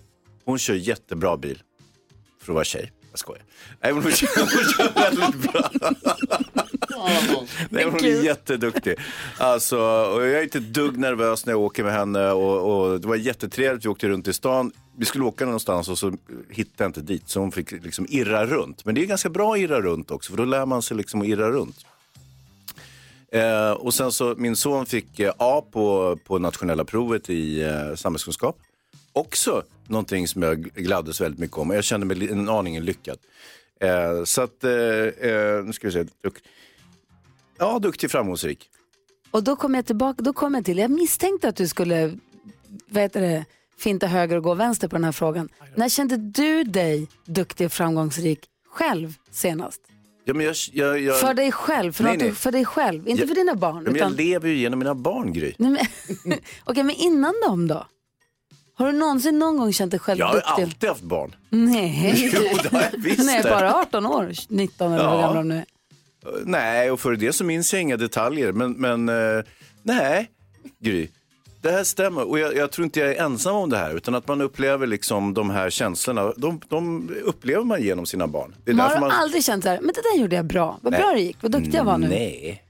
Hon 0.45 0.59
kör 0.59 0.73
jättebra 0.73 1.37
bil. 1.37 1.61
För 2.41 2.51
att 2.51 2.55
vara 2.55 2.63
tjej. 2.65 2.91
Jag 3.11 3.19
skojar. 3.19 3.43
Nej, 3.83 3.91
hon 3.91 4.11
kör, 4.11 4.27
hon 4.39 4.47
kör 4.47 4.93
väldigt 5.11 5.51
bra. 5.51 5.69
Nej, 7.69 7.83
hon 7.85 8.05
är 8.05 8.23
jätteduktig. 8.23 8.95
Alltså, 9.37 9.77
och 9.79 10.21
jag 10.21 10.31
är 10.31 10.43
inte 10.43 10.57
ett 10.57 10.73
dugg 10.73 10.97
nervös 10.97 11.45
när 11.45 11.53
jag 11.53 11.59
åker 11.61 11.83
med 11.83 11.93
henne. 11.93 12.31
Och, 12.31 12.81
och 12.91 13.01
det 13.01 13.07
var 13.07 13.15
jättetrevligt. 13.15 13.85
Vi 13.85 13.89
åkte 13.89 14.07
runt 14.07 14.27
i 14.27 14.33
stan. 14.33 14.71
Vi 15.01 15.05
skulle 15.05 15.23
åka 15.25 15.45
någonstans 15.45 15.89
och 15.89 15.97
så 15.97 16.13
hittade 16.49 16.83
jag 16.83 16.89
inte 16.89 17.01
dit. 17.01 17.29
Så 17.29 17.39
hon 17.39 17.51
fick 17.51 17.71
liksom 17.71 18.05
irra 18.09 18.45
runt. 18.45 18.85
Men 18.85 18.95
det 18.95 19.01
är 19.01 19.05
ganska 19.05 19.29
bra 19.29 19.53
att 19.53 19.59
irra 19.59 19.81
runt 19.81 20.11
också. 20.11 20.31
För 20.31 20.37
då 20.37 20.45
lär 20.45 20.65
man 20.65 20.81
sig 20.81 20.97
liksom 20.97 21.21
att 21.21 21.27
irra 21.27 21.51
runt. 21.51 21.85
Eh, 23.31 23.71
och 23.71 23.93
sen 23.93 24.11
så, 24.11 24.35
min 24.37 24.55
son 24.55 24.85
fick 24.85 25.19
eh, 25.19 25.33
A 25.37 25.63
på, 25.71 26.17
på 26.25 26.39
nationella 26.39 26.85
provet 26.85 27.29
i 27.29 27.61
eh, 27.61 27.95
samhällskunskap. 27.95 28.57
Också 29.13 29.63
någonting 29.87 30.27
som 30.27 30.41
jag 30.41 30.61
gladdes 30.61 31.21
väldigt 31.21 31.39
mycket 31.39 31.57
om. 31.57 31.69
Jag 31.69 31.83
kände 31.83 32.05
mig 32.05 32.29
en 32.29 32.49
aning 32.49 32.81
lyckad. 32.81 33.17
Eh, 33.79 34.23
så 34.23 34.41
att, 34.41 34.63
eh, 34.63 34.71
eh, 34.71 35.63
nu 35.63 35.73
ska 35.73 35.87
vi 35.87 35.93
se. 35.93 36.03
Duk- 36.03 36.43
ja, 37.57 37.79
duktig, 37.79 38.11
framgångsrik. 38.11 38.69
Och 39.31 39.43
då 39.43 39.55
kom 39.55 39.75
jag 39.75 39.85
tillbaka, 39.85 40.21
då 40.23 40.33
kom 40.33 40.53
jag 40.53 40.65
till, 40.65 40.77
jag 40.77 40.91
misstänkte 40.91 41.47
att 41.47 41.55
du 41.55 41.67
skulle, 41.67 42.17
vad 42.87 43.03
heter 43.03 43.21
det, 43.21 43.45
finta 43.81 44.07
höger 44.07 44.37
och 44.37 44.43
gå 44.43 44.53
vänster 44.53 44.87
på 44.87 44.95
den 44.95 45.03
här 45.03 45.11
frågan. 45.11 45.49
När 45.75 45.89
kände 45.89 46.17
du 46.17 46.63
dig 46.63 47.07
duktig 47.25 47.65
och 47.65 47.71
framgångsrik 47.73 48.39
själv 48.71 49.13
senast? 49.31 49.81
Ja, 50.25 50.33
men 50.33 50.45
jag, 50.45 50.55
jag, 50.73 50.99
jag, 50.99 51.19
För 51.19 51.33
dig 51.33 51.51
själv, 51.51 51.91
för, 51.91 52.03
Nej, 52.03 52.17
du, 52.17 52.25
nej. 52.25 52.33
för 52.33 52.51
dig 52.51 52.65
själv, 52.65 53.07
inte 53.09 53.21
Jag- 53.21 53.27
för 53.29 53.35
dina 53.35 53.55
barn. 53.55 53.75
ja, 53.75 53.81
men 53.81 53.85
jag 53.95 53.95
utan, 53.97 54.13
lever 54.15 54.49
ju 54.49 54.55
genom 54.57 54.79
mina 54.79 54.95
barn, 54.95 55.33
Gry. 55.33 55.53
Okej, 56.63 56.83
men 56.83 56.95
innan 56.95 57.33
dem 57.47 57.67
då? 57.67 57.87
Har 58.73 58.85
du 58.85 58.91
någonsin 58.97 59.39
någon 59.39 59.57
gång 59.57 59.73
känt 59.73 59.91
dig 59.91 59.99
själv 59.99 60.19
Jag 60.19 60.25
har 60.27 60.33
ju 60.33 60.39
duktig? 60.39 60.63
alltid 60.63 60.89
haft 60.89 61.01
barn. 61.01 61.35
Nej. 61.49 62.31
Jo, 62.33 62.57
det 62.63 62.71
har 62.77 62.81
jag 62.91 62.91
visst. 63.03 63.25
Nej, 63.25 63.43
bara 63.43 63.73
18 63.73 64.05
år, 64.05 64.31
19 64.49 64.91
eller 64.93 65.03
hur 65.03 65.15
Ja. 65.15 65.21
gamla 65.21 65.35
de 65.35 65.47
nu 65.47 65.55
är. 65.55 65.65
Nej, 66.45 66.91
och 66.91 66.99
för 66.99 67.15
det 67.15 67.33
så 67.33 67.43
minns 67.43 67.73
jag 67.73 67.81
inga 67.81 67.97
detaljer. 67.97 68.51
Men, 68.51 68.71
men 68.71 69.09
eh, 69.09 69.43
nej, 69.83 70.29
Gry. 70.79 71.07
Det 71.61 71.71
här 71.71 71.83
stämmer 71.83 72.29
och 72.29 72.39
jag, 72.39 72.55
jag 72.55 72.71
tror 72.71 72.85
inte 72.85 72.99
jag 72.99 73.09
är 73.09 73.23
ensam 73.25 73.55
om 73.55 73.69
det 73.69 73.77
här 73.77 73.95
utan 73.97 74.15
att 74.15 74.27
man 74.27 74.41
upplever 74.41 74.87
liksom 74.87 75.33
de 75.33 75.49
här 75.49 75.69
känslorna. 75.69 76.33
De, 76.37 76.61
de 76.67 77.09
upplever 77.23 77.63
man 77.63 77.81
genom 77.83 78.05
sina 78.05 78.27
barn. 78.27 78.55
Det 78.65 78.71
är 78.71 78.75
Men 78.75 78.85
har 78.85 78.99
man... 78.99 79.11
aldrig 79.11 79.43
känt 79.43 79.63
så 79.63 79.69
här, 79.69 79.79
men 79.81 79.87
det 79.87 80.01
där 80.13 80.21
gjorde 80.21 80.35
jag 80.35 80.45
bra, 80.45 80.79
vad 80.81 80.93
Nej. 80.93 81.01
bra 81.01 81.11
det 81.11 81.19
gick, 81.19 81.37
vad 81.41 81.51
duktig 81.51 81.73
jag 81.75 81.83
var 81.83 81.97
nu? 81.97 82.07
Nej. 82.07 82.63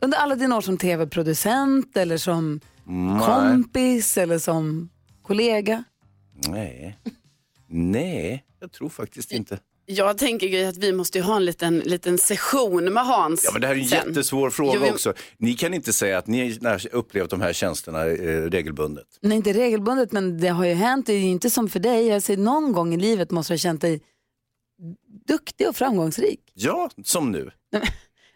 Under 0.00 0.18
alla 0.18 0.34
dina 0.34 0.56
år 0.56 0.60
som 0.60 0.76
tv-producent 0.78 1.96
eller 1.96 2.16
som 2.16 2.60
Nej. 2.84 3.20
kompis 3.20 4.18
eller 4.18 4.38
som 4.38 4.88
kollega? 5.22 5.84
Nej. 6.48 6.98
Nej, 7.66 8.44
jag 8.60 8.72
tror 8.72 8.88
faktiskt 8.88 9.32
inte. 9.32 9.58
Jag 9.90 10.18
tänker 10.18 10.48
Gry, 10.48 10.64
att 10.64 10.76
vi 10.76 10.92
måste 10.92 11.18
ju 11.18 11.24
ha 11.24 11.36
en 11.36 11.44
liten, 11.44 11.78
liten 11.78 12.18
session 12.18 12.92
med 12.92 13.06
Hans. 13.06 13.44
Ja, 13.44 13.50
men 13.52 13.60
det 13.60 13.66
här 13.66 13.74
är 13.74 13.78
en 13.78 13.84
sen. 13.84 14.08
jättesvår 14.08 14.50
fråga 14.50 14.72
Jo, 14.74 14.80
vi- 14.84 14.90
också. 14.90 15.12
Ni 15.38 15.54
kan 15.54 15.74
inte 15.74 15.92
säga 15.92 16.18
att 16.18 16.26
ni 16.26 16.58
har 16.64 16.86
upplevt 16.94 17.30
de 17.30 17.40
här 17.40 17.52
tjänsterna 17.52 18.06
eh, 18.06 18.42
regelbundet. 18.50 19.04
Nej, 19.22 19.36
inte 19.36 19.52
regelbundet, 19.52 20.12
men 20.12 20.40
det 20.40 20.48
har 20.48 20.64
ju 20.64 20.74
hänt. 20.74 21.06
Det 21.06 21.12
är 21.12 21.18
ju 21.18 21.26
inte 21.26 21.50
som 21.50 21.68
för 21.68 21.80
dig. 21.80 22.06
Jag 22.06 22.22
säger, 22.22 22.38
någon 22.40 22.72
gång 22.72 22.94
i 22.94 22.96
livet 22.96 23.30
måste 23.30 23.52
du 23.52 23.54
ha 23.54 23.58
känt 23.58 23.80
dig 23.80 24.00
duktig 25.28 25.68
och 25.68 25.76
framgångsrik. 25.76 26.40
Ja, 26.54 26.90
som 27.04 27.32
nu. 27.32 27.50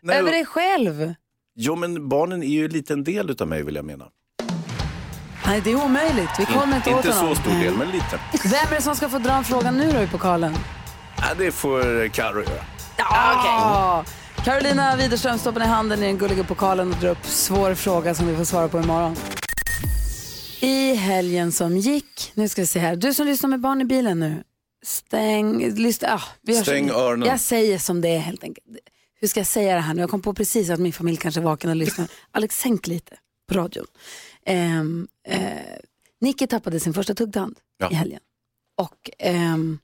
Nej, 0.02 0.18
Över 0.18 0.30
dig 0.32 0.44
själv. 0.46 1.14
Jo, 1.56 1.76
men 1.76 2.08
barnen 2.08 2.42
är 2.42 2.46
ju 2.46 2.64
en 2.64 2.70
liten 2.70 3.04
del 3.04 3.30
utav 3.30 3.48
mig 3.48 3.62
vill 3.62 3.74
jag 3.76 3.84
mena. 3.84 4.04
Nej, 5.46 5.60
det 5.64 5.70
är 5.72 5.84
omöjligt. 5.84 6.30
Vi 6.38 6.44
kommer 6.46 6.76
inte, 6.76 6.90
åt 6.90 6.96
Inte 6.96 7.12
så 7.18 7.34
stor 7.34 7.62
del, 7.62 7.74
men 7.76 7.90
lite. 7.90 8.20
Vem 8.44 8.52
är 8.70 8.74
det 8.74 8.82
som 8.82 8.96
ska 8.96 9.08
få 9.08 9.18
dra 9.18 9.32
en 9.32 9.44
fråga 9.44 9.70
nu 9.70 9.92
då 9.92 10.00
i 10.02 10.06
pokalen? 10.06 10.54
Ja, 11.22 11.34
det 11.38 11.52
får 11.52 12.08
Carro 12.08 12.42
göra. 12.42 12.64
Ja, 12.98 14.04
Carolina 14.44 14.96
Widerström 14.96 15.38
stoppar 15.38 15.60
ner 15.60 15.66
handen 15.66 16.02
i 16.02 16.06
den 16.06 16.18
gulliga 16.18 16.44
pokalen 16.44 16.92
och 16.92 16.98
drar 17.00 17.10
upp 17.10 17.26
svår 17.26 17.74
fråga 17.74 18.14
som 18.14 18.26
vi 18.26 18.36
får 18.36 18.44
svara 18.44 18.68
på 18.68 18.78
imorgon. 18.80 19.16
I 20.60 20.94
helgen 20.94 21.52
som 21.52 21.76
gick, 21.76 22.32
nu 22.34 22.48
ska 22.48 22.62
vi 22.62 22.66
se 22.66 22.78
här, 22.78 22.96
du 22.96 23.14
som 23.14 23.26
lyssnar 23.26 23.50
med 23.50 23.60
barn 23.60 23.80
i 23.80 23.84
bilen 23.84 24.20
nu, 24.20 24.42
stäng, 24.84 25.74
lyssna, 25.74 26.08
ah, 26.14 26.22
vi 26.42 26.54
Stäng 26.54 26.90
öronen. 26.90 27.28
Jag 27.28 27.40
säger 27.40 27.78
som 27.78 28.00
det 28.00 28.08
är 28.08 28.18
helt 28.18 28.44
enkelt. 28.44 28.66
Hur 29.20 29.28
ska 29.28 29.40
jag 29.40 29.46
säga 29.46 29.74
det 29.74 29.80
här 29.80 29.94
nu? 29.94 30.00
Jag 30.00 30.10
kom 30.10 30.22
på 30.22 30.34
precis 30.34 30.70
att 30.70 30.80
min 30.80 30.92
familj 30.92 31.16
kanske 31.16 31.40
är 31.40 31.44
vaken 31.44 31.70
och 31.70 31.76
lyssnar. 31.76 32.08
Alex, 32.32 32.58
sänk 32.60 32.86
lite 32.86 33.16
på 33.48 33.54
radion. 33.58 33.86
Um, 34.48 35.08
Nicky 36.20 36.46
tappade 36.46 36.80
sin 36.80 36.94
första 36.94 37.14
tuggtand 37.14 37.56
Ja. 37.78 37.90
i 37.90 37.94
helgen. 37.94 38.20
Och 38.78 39.10
ehm, 39.18 39.78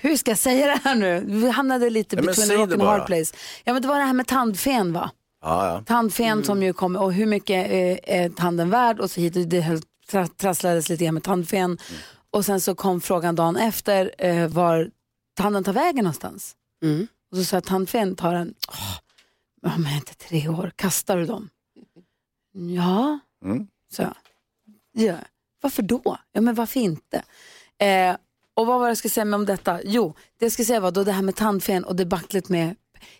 hur 0.00 0.16
ska 0.16 0.30
jag 0.30 0.38
säga 0.38 0.66
det 0.66 0.80
här 0.84 0.94
nu? 0.94 1.24
Vi 1.26 1.50
hamnade 1.50 1.90
lite 1.90 2.16
Ja, 2.16 2.22
between 2.22 2.50
a 2.50 2.54
rock 2.54 2.68
det 2.68 2.74
and 2.74 2.82
a 2.82 2.86
hard 2.86 3.06
place. 3.06 3.36
Ja 3.64 3.72
men 3.72 3.82
det 3.82 3.88
var 3.88 3.98
det 3.98 4.04
här 4.04 4.12
med 4.12 4.26
tandfen 4.26 4.92
va? 4.92 5.10
Ja, 5.42 5.66
ja. 5.66 5.82
Tandfen 5.86 6.44
som 6.44 6.62
ju 6.62 6.72
kom 6.72 6.96
och 6.96 7.12
hur 7.12 7.26
mycket 7.26 7.70
eh, 7.70 8.16
är 8.22 8.28
tanden 8.28 8.70
värd 8.70 9.00
och 9.00 9.10
så 9.10 9.20
hit 9.20 9.36
och 9.36 9.42
det 9.46 9.60
höll, 9.60 9.80
tra, 10.10 10.26
trasslades 10.28 10.88
lite 10.88 11.04
grann 11.04 11.14
med 11.14 11.22
tandfen. 11.22 11.78
Och 12.30 12.44
sen 12.44 12.60
så 12.60 12.74
kom 12.74 13.00
frågan 13.00 13.34
dagen 13.34 13.56
efter 13.56 14.14
eh, 14.18 14.48
var 14.48 14.90
tanden 15.36 15.64
tar 15.64 15.72
vägen 15.72 16.04
någonstans. 16.04 16.56
Mm. 16.82 17.06
Och 17.30 17.36
så 17.36 17.44
sa 17.44 17.56
jag 17.56 17.64
tandfen 17.64 18.16
tar 18.16 18.34
en, 18.34 18.54
ja, 19.62 19.72
men 19.78 19.92
inte 19.96 20.14
tre 20.14 20.48
år, 20.48 20.72
kastar 20.76 21.16
du 21.16 21.24
dem? 21.26 21.48
Ja, 22.52 23.18
Mm. 23.44 23.66
så 23.92 24.02
jag. 24.02 24.14
Ja. 24.92 25.14
Varför 25.62 25.82
då? 25.82 26.16
Ja 26.32 26.40
men 26.40 26.54
varför 26.54 26.80
inte? 26.80 27.22
Eh, 27.78 28.16
och 28.56 28.66
vad 28.66 28.78
var 28.80 28.86
det 28.86 28.90
jag 28.90 28.96
skulle 28.98 29.10
säga 29.10 29.24
med 29.24 29.38
om 29.40 29.46
detta? 29.46 29.80
Jo, 29.84 30.14
det 30.38 30.44
jag 30.44 30.52
skulle 30.52 30.66
säga 30.66 30.80
var 30.80 30.90
då 30.90 31.04
det 31.04 31.12
här 31.12 31.22
med 31.22 31.36
tandfen 31.36 31.84
och 31.84 31.96
debaclet 31.96 32.48
med 32.48 32.74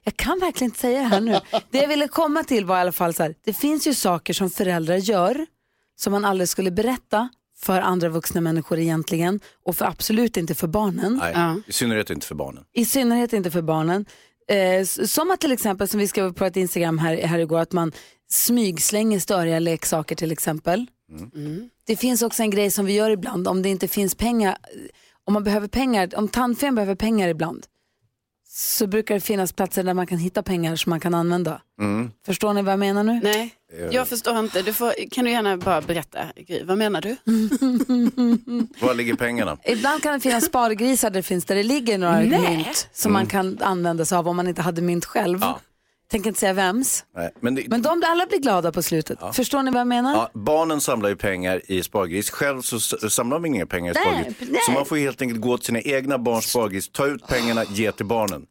jag 0.04 0.16
kan 0.16 0.38
verkligen 0.40 0.68
inte 0.70 0.80
säga 0.80 0.98
det 0.98 1.04
här 1.04 1.20
nu. 1.20 1.40
Det 1.70 1.78
jag 1.78 1.88
ville 1.88 2.08
komma 2.08 2.44
till 2.44 2.64
var 2.64 2.76
i 2.76 2.80
alla 2.80 2.92
fall 2.92 3.14
så 3.14 3.22
här, 3.22 3.34
det 3.44 3.52
finns 3.52 3.86
ju 3.86 3.94
saker 3.94 4.32
som 4.32 4.50
föräldrar 4.50 4.96
gör 4.96 5.46
som 5.96 6.12
man 6.12 6.24
aldrig 6.24 6.48
skulle 6.48 6.70
berätta 6.70 7.28
för 7.58 7.80
andra 7.80 8.08
vuxna 8.08 8.40
människor 8.40 8.78
egentligen 8.78 9.40
och 9.64 9.76
för 9.76 9.84
absolut 9.84 10.36
inte 10.36 10.54
för 10.54 10.66
barnen. 10.66 11.18
Nej, 11.22 11.32
Ja. 11.34 11.56
i 11.66 11.72
synnerhet 11.72 12.10
inte 12.10 12.26
för 12.26 12.34
barnen. 12.34 12.64
I 12.72 12.84
synnerhet 12.84 13.32
inte 13.32 13.50
för 13.50 13.62
barnen. 13.62 14.06
Eh, 14.48 14.84
som 14.84 15.30
att 15.30 15.40
till 15.40 15.52
exempel, 15.52 15.88
som 15.88 16.00
vi 16.00 16.08
skrev 16.08 16.32
på 16.32 16.44
ett 16.44 16.56
Instagram 16.56 16.98
här, 16.98 17.16
här 17.16 17.38
igår, 17.38 17.58
att 17.60 17.72
man 17.72 17.92
smygslänger 18.30 19.18
störiga 19.18 19.58
leksaker 19.58 20.16
till 20.16 20.32
exempel. 20.32 20.86
Det 21.86 21.96
finns 21.96 22.22
också 22.22 22.42
en 22.42 22.50
grej 22.50 22.70
som 22.70 22.86
vi 22.86 22.92
gör 22.92 23.10
ibland, 23.10 23.48
om 23.48 23.62
det 23.62 23.68
inte 23.68 23.88
finns 23.88 24.14
pengar, 24.14 24.56
om 25.30 25.34
man 25.34 25.44
behöver 25.44 25.68
pengar, 25.68 26.08
om 26.16 26.28
tandfen 26.28 26.74
behöver 26.74 26.94
pengar 26.94 27.28
ibland, 27.28 27.66
så 28.48 28.86
brukar 28.86 29.14
det 29.14 29.20
finnas 29.20 29.52
platser 29.52 29.82
där 29.82 29.94
man 29.94 30.06
kan 30.06 30.18
hitta 30.18 30.42
pengar 30.42 30.76
som 30.76 30.90
man 30.90 31.00
kan 31.00 31.14
använda. 31.14 31.62
Förstår 32.26 32.52
ni 32.54 32.62
vad 32.62 32.72
jag 32.72 32.78
menar 32.78 33.04
nu? 33.04 33.20
Nej, 33.22 33.54
jag 33.90 34.08
förstår 34.08 34.38
inte. 34.38 34.62
Du 34.62 34.72
får, 34.72 35.10
kan 35.10 35.24
du 35.24 35.30
gärna 35.30 35.56
bara 35.56 35.80
berätta, 35.80 36.18
Gry, 36.36 36.64
vad 36.64 36.78
menar 36.78 37.00
du? 37.00 37.16
Var 38.86 38.94
ligger 38.94 39.14
pengarna? 39.14 39.58
Ibland 39.64 40.02
kan 40.02 40.12
det 40.14 40.20
finnas 40.20 40.44
spargrisar 40.44 41.10
där 41.10 41.16
det 41.18 41.22
finns 41.22 41.44
där 41.44 41.54
det 41.54 41.62
ligger 41.62 41.98
några 41.98 42.20
mynt 42.20 42.88
som 42.92 43.12
man 43.12 43.26
kan 43.26 43.58
använda 43.60 44.04
sig 44.04 44.18
av 44.18 44.28
om 44.28 44.36
man 44.36 44.48
inte 44.48 44.62
hade 44.62 44.82
mynt 44.82 45.04
själv. 45.04 45.38
Ja. 45.40 45.60
Tänker 46.10 46.28
inte 46.28 46.40
säga 46.40 46.52
vems. 46.52 47.04
Nej, 47.16 47.30
men 47.40 47.54
det, 47.54 47.68
Men 47.68 47.82
de 47.82 48.02
alla 48.06 48.26
blir 48.26 48.38
glada 48.38 48.72
på 48.72 48.82
slutet. 48.82 49.18
Förstår 49.32 49.62
ni 49.62 49.70
vad 49.70 49.80
jag 49.80 49.86
menar? 49.86 50.12
ja, 50.14 50.30
barnen 50.34 50.80
samlar 50.80 51.08
ju 51.08 51.16
pengar 51.16 51.60
i 51.66 51.82
spargris. 51.82 52.30
Själv 52.30 52.62
så 52.62 52.80
samlar 53.10 53.38
man 53.38 53.46
inga 53.54 53.66
pengar 53.66 53.92
i 53.92 53.94
Nej, 53.94 54.04
spargris. 54.24 54.48
nej. 54.52 54.60
Så 54.66 54.72
man 54.72 54.86
får 54.86 54.96
helt 54.96 55.22
enkelt 55.22 55.40
gå 55.40 55.56
till 55.58 55.66
sina 55.66 55.80
egna 55.80 56.18
barns 56.18 56.50
spargris, 56.50 56.88
ta 56.92 57.06
ut 57.06 57.26
pengarna, 57.26 57.64
ge 57.64 57.92
till 57.92 58.06
barnen. 58.06 58.46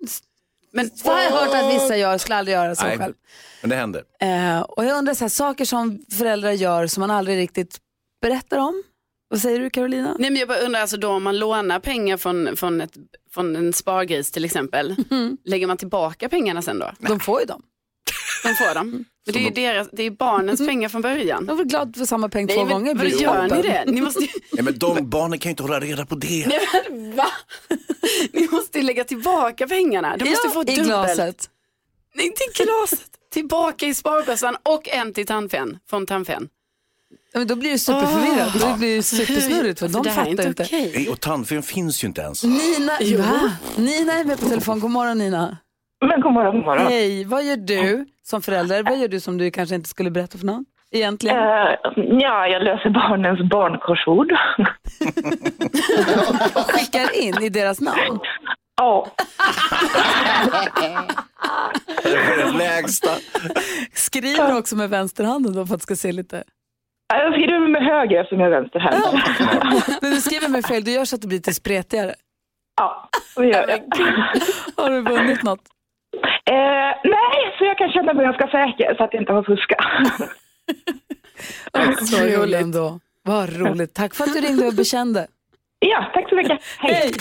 Men, 0.71 0.89
Vad 1.03 1.15
har 1.15 1.23
jag 1.23 1.31
hört 1.31 1.55
att 1.63 1.73
vissa 1.75 1.97
gör, 1.97 2.17
skulle 2.17 2.35
aldrig 2.35 2.55
göra 2.55 2.75
så 2.75 2.83
Nej, 2.85 2.97
själv. 2.97 3.13
men 3.61 3.69
det 3.69 3.75
händer. 3.75 4.03
Eh, 4.19 4.59
och 4.61 4.85
jag 4.85 4.97
undrar 4.97 5.13
så 5.13 5.23
här, 5.23 5.29
saker 5.29 5.65
som 5.65 5.99
föräldrar 6.17 6.51
gör 6.51 6.87
som 6.87 7.01
man 7.01 7.11
aldrig 7.11 7.37
riktigt 7.37 7.77
berättar 8.21 8.57
om. 8.57 8.83
Vad 9.29 9.41
säger 9.41 9.59
du 9.59 9.69
Carolina? 9.69 10.15
Nej, 10.19 10.29
men 10.29 10.39
jag 10.39 10.47
bara 10.47 10.59
undrar, 10.59 10.81
alltså 10.81 10.97
då 10.97 11.09
om 11.09 11.23
man 11.23 11.39
lånar 11.39 11.79
pengar 11.79 12.17
från, 12.17 12.57
från, 12.57 12.81
ett, 12.81 12.91
från 13.33 13.55
en 13.55 13.73
spargris 13.73 14.31
till 14.31 14.45
exempel, 14.45 14.95
lägger 15.45 15.67
man 15.67 15.77
tillbaka 15.77 16.29
pengarna 16.29 16.61
sen 16.61 16.79
då? 16.79 16.91
De 16.99 17.19
får 17.19 17.39
ju 17.39 17.45
dem. 17.45 17.61
De 18.43 18.55
får 18.55 18.75
dem. 18.75 19.05
Men 19.25 19.33
det 19.33 19.39
är 19.39 19.43
ju 19.43 19.49
deras, 19.49 19.89
det 19.91 20.03
är 20.03 20.11
barnens 20.11 20.67
pengar 20.67 20.89
från 20.89 21.01
början. 21.01 21.45
De 21.45 21.51
är 21.53 21.57
väl 21.57 21.65
glada 21.67 21.93
för 21.97 22.05
samma 22.05 22.29
peng 22.29 22.47
två 22.47 22.55
Nej, 22.55 22.65
men 22.65 22.73
gånger. 22.73 22.95
Vad 22.95 23.07
gör 23.07 23.55
ni 23.55 23.61
det? 23.61 23.83
Ni 23.87 24.01
måste, 24.01 24.23
ju- 24.23 24.29
Ja, 24.51 24.63
men 24.63 24.77
de 24.77 25.09
barnen 25.09 25.39
kan 25.39 25.49
ju 25.49 25.51
inte 25.51 25.63
hålla 25.63 25.79
reda 25.79 26.05
på 26.05 26.15
det. 26.15 26.47
Nej, 26.47 26.59
men 26.89 27.15
va? 27.15 27.27
Ni 28.33 28.47
måste 28.51 28.77
ju 28.77 28.83
lägga 28.83 29.03
tillbaka 29.03 29.67
pengarna. 29.67 30.17
Du 30.17 30.25
måste 30.25 30.47
ja, 30.47 30.51
få 30.51 30.61
i 30.61 30.65
dubbelt. 30.65 30.87
glaset. 30.87 31.49
Nej, 32.15 32.25
inte 32.25 32.43
i 32.43 32.63
glaset. 32.63 33.09
Tillbaka 33.31 33.85
i 33.85 33.93
sparbössan 33.93 34.57
och 34.63 34.89
en 34.89 35.13
till 35.13 35.25
tandfen, 35.27 35.79
från 35.89 36.05
tandfen. 36.05 36.49
Men 37.33 37.47
då 37.47 37.55
blir 37.55 37.71
det 37.71 37.79
superförvirrat. 37.79 38.53
Då 38.61 38.77
blir 38.77 38.95
det 38.95 39.03
supersnurrigt 39.03 39.79
för 39.79 39.85
Alltså, 39.85 40.01
de 40.01 40.09
fattar 40.09 40.47
inte. 40.47 40.63
okej. 40.63 40.91
Nej, 40.95 41.09
Och 41.09 41.19
tandfen 41.19 41.63
finns 41.63 42.03
ju 42.03 42.07
inte 42.07 42.21
ens. 42.21 42.43
Nina, 42.43 42.91
va? 43.23 43.51
Nina 43.75 44.13
är 44.13 44.23
med 44.25 44.39
på 44.39 44.45
telefon. 44.49 44.79
God 44.79 44.91
morgon 44.91 45.17
Nina. 45.17 45.57
Men 46.09 46.21
god 46.21 46.33
morgon, 46.33 46.55
god 46.55 46.65
morgon. 46.65 46.87
Hej, 46.87 47.25
vad 47.25 47.43
gör 47.43 47.57
du 47.57 48.05
som 48.23 48.41
förälder? 48.41 48.83
Vad 48.83 48.97
gör 48.99 49.07
du 49.07 49.19
som 49.19 49.37
du 49.37 49.51
kanske 49.51 49.75
inte 49.75 49.89
skulle 49.89 50.11
berätta 50.11 50.37
för 50.37 50.45
någon? 50.45 50.65
Egentligen? 50.91 51.37
Eh, 51.37 51.43
ja, 52.21 52.47
jag 52.47 52.63
löser 52.63 52.89
barnens 52.89 53.49
barnkorsord. 53.49 54.31
Skickar 56.67 57.15
in 57.15 57.43
i 57.43 57.49
deras 57.49 57.81
namn? 57.81 58.19
Ja, 58.77 59.07
Det 62.03 62.09
är 62.09 62.45
det 62.51 62.57
lägsta. 62.57 63.09
Skriver 63.93 64.57
också 64.57 64.75
med 64.75 64.89
vänsterhanden 64.89 65.53
då 65.53 65.65
för 65.65 65.73
att 65.75 65.79
det 65.79 65.83
ska 65.83 65.95
se 65.95 66.11
lite... 66.11 66.43
jag 67.17 67.33
skriver 67.33 67.67
med 67.67 67.83
höger 67.83 68.21
eftersom 68.21 68.39
jag 68.39 68.47
är 68.53 68.61
vänsterhänt. 68.61 69.05
Men 70.01 70.11
du 70.11 70.21
skriver 70.21 70.47
med 70.47 70.65
fel, 70.65 70.83
du 70.83 70.91
gör 70.91 71.05
så 71.05 71.15
att 71.15 71.21
det 71.21 71.27
blir 71.27 71.37
lite 71.37 71.53
spretigare. 71.53 72.13
Ja, 72.77 73.09
det 73.35 73.45
gör 73.45 73.67
jag. 73.69 73.79
Har 74.83 74.89
du 74.89 75.01
vunnit 75.01 75.43
något? 75.43 75.59
Eh, 76.45 76.91
nej, 77.03 77.55
så 77.57 77.65
jag 77.65 77.77
kan 77.77 77.91
känna 77.91 78.13
mig 78.13 78.25
ganska 78.25 78.47
säker 78.47 78.95
så 78.95 79.03
att 79.03 79.13
jag 79.13 79.21
inte 79.21 79.33
har 79.33 79.43
fuskat. 79.43 79.79
Så 82.09 82.17
kul 82.17 82.53
ändå. 82.53 82.99
Vad 83.23 83.55
roligt. 83.57 83.93
Tack 83.93 84.15
för 84.15 84.23
att 84.23 84.33
du 84.33 84.41
ringde 84.41 84.67
och 84.67 84.73
bekände. 84.73 85.27
ja, 85.79 86.11
tack 86.13 86.29
så 86.29 86.35
mycket. 86.35 86.59
Hej. 86.79 87.11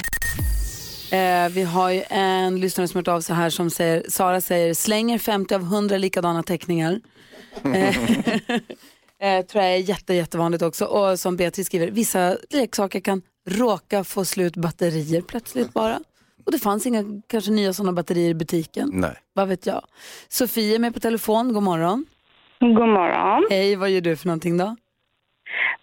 Eh, 1.12 1.48
vi 1.50 1.62
har 1.62 1.90
ju 1.90 2.02
en 2.10 2.60
lyssnare 2.60 2.88
som 2.88 2.98
har 2.98 3.00
hört 3.00 3.16
av 3.16 3.20
sig 3.20 3.36
här 3.36 3.50
som 3.50 3.70
säger, 3.70 4.02
Sara 4.08 4.40
säger, 4.40 4.74
slänger 4.74 5.18
50 5.18 5.54
av 5.54 5.60
100 5.60 5.96
likadana 5.96 6.42
teckningar. 6.42 7.00
Eh, 7.64 7.96
eh, 9.22 9.46
tror 9.46 9.64
jag 9.64 9.72
är 9.74 9.78
jätte, 9.78 10.14
jättevanligt 10.14 10.62
också. 10.62 10.84
Och 10.84 11.18
som 11.18 11.36
Beatrice 11.36 11.66
skriver, 11.66 11.90
vissa 11.90 12.36
leksaker 12.50 13.00
kan 13.00 13.22
råka 13.48 14.04
få 14.04 14.24
slut 14.24 14.56
batterier 14.56 15.22
plötsligt 15.22 15.72
bara. 15.72 15.96
Och 16.46 16.52
det 16.52 16.58
fanns 16.58 16.86
inga 16.86 17.04
kanske 17.28 17.50
nya 17.50 17.72
sådana 17.72 17.92
batterier 17.92 18.30
i 18.30 18.34
butiken. 18.34 18.90
Nej. 18.92 19.16
Vad 19.32 19.48
vet 19.48 19.66
jag. 19.66 19.82
Sofie 20.28 20.74
är 20.74 20.78
med 20.78 20.94
på 20.94 21.00
telefon, 21.00 21.52
god 21.52 21.62
morgon. 21.62 22.06
God 22.60 22.88
morgon. 22.88 23.46
Hej, 23.50 23.76
vad 23.76 23.90
gör 23.90 24.00
du 24.00 24.16
för 24.16 24.26
någonting 24.26 24.58
då? 24.58 24.76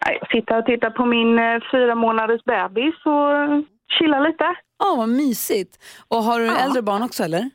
Jag 0.06 0.30
sitter 0.30 0.58
och 0.58 0.66
tittar 0.66 0.90
på 0.90 1.06
min 1.06 1.38
eh, 1.38 1.60
fyra 1.72 1.94
månaders 1.94 2.44
bebis 2.44 2.94
och 3.04 3.64
chillar 3.98 4.20
lite. 4.28 4.44
Ja, 4.78 4.94
vad 4.98 5.08
mysigt. 5.08 5.78
Och 6.08 6.18
har 6.22 6.40
du 6.40 6.56
äldre 6.56 6.82
barn 6.82 7.02
också 7.02 7.22
eller? 7.24 7.50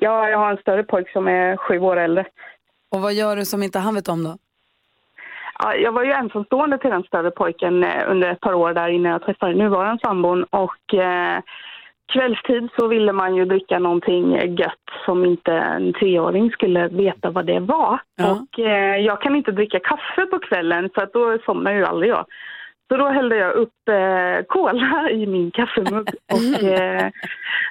Ja, 0.00 0.28
jag 0.28 0.38
har 0.38 0.50
en 0.50 0.56
större 0.56 0.82
pojk 0.84 1.10
som 1.10 1.28
är 1.28 1.56
sju 1.56 1.78
år 1.78 1.96
äldre. 1.96 2.26
Och 2.90 3.00
vad 3.00 3.14
gör 3.14 3.36
du 3.36 3.44
som 3.44 3.62
inte 3.62 3.78
han 3.78 3.94
vet 3.94 4.08
om 4.08 4.24
då? 4.24 4.38
Ja, 5.58 5.74
jag 5.74 5.92
var 5.92 6.04
ju 6.04 6.12
ensamstående 6.12 6.78
till 6.78 6.90
den 6.90 7.02
större 7.02 7.30
pojken 7.30 7.84
eh, 7.84 8.10
under 8.10 8.30
ett 8.30 8.40
par 8.40 8.54
år 8.54 8.72
där 8.72 8.88
innan 8.88 9.12
jag 9.12 9.22
träffade 9.22 9.54
nuvarande 9.54 10.00
sambon 10.02 10.44
och 10.44 10.94
eh, 10.94 11.40
kvällstid 12.12 12.68
så 12.78 12.88
ville 12.88 13.12
man 13.12 13.34
ju 13.36 13.44
dricka 13.44 13.78
någonting 13.78 14.56
gött 14.58 14.88
som 15.04 15.24
inte 15.24 15.52
en 15.52 15.92
treåring 15.92 16.50
skulle 16.50 16.88
veta 16.88 17.30
vad 17.30 17.46
det 17.46 17.60
var. 17.60 18.00
Ja. 18.16 18.30
Och 18.30 18.60
eh, 18.60 18.96
jag 18.96 19.20
kan 19.20 19.36
inte 19.36 19.52
dricka 19.52 19.80
kaffe 19.80 20.26
på 20.26 20.38
kvällen 20.38 20.90
för 20.94 21.02
att 21.02 21.12
då 21.12 21.38
somnar 21.44 21.72
ju 21.72 21.84
aldrig 21.84 22.10
jag. 22.10 22.26
Så 22.88 22.96
då 22.96 23.08
hällde 23.08 23.36
jag 23.36 23.52
upp 23.52 23.88
eh, 23.88 24.44
cola 24.48 25.10
i 25.12 25.26
min 25.26 25.50
kaffemugg 25.50 26.08
och 26.32 26.64
eh, 26.64 27.10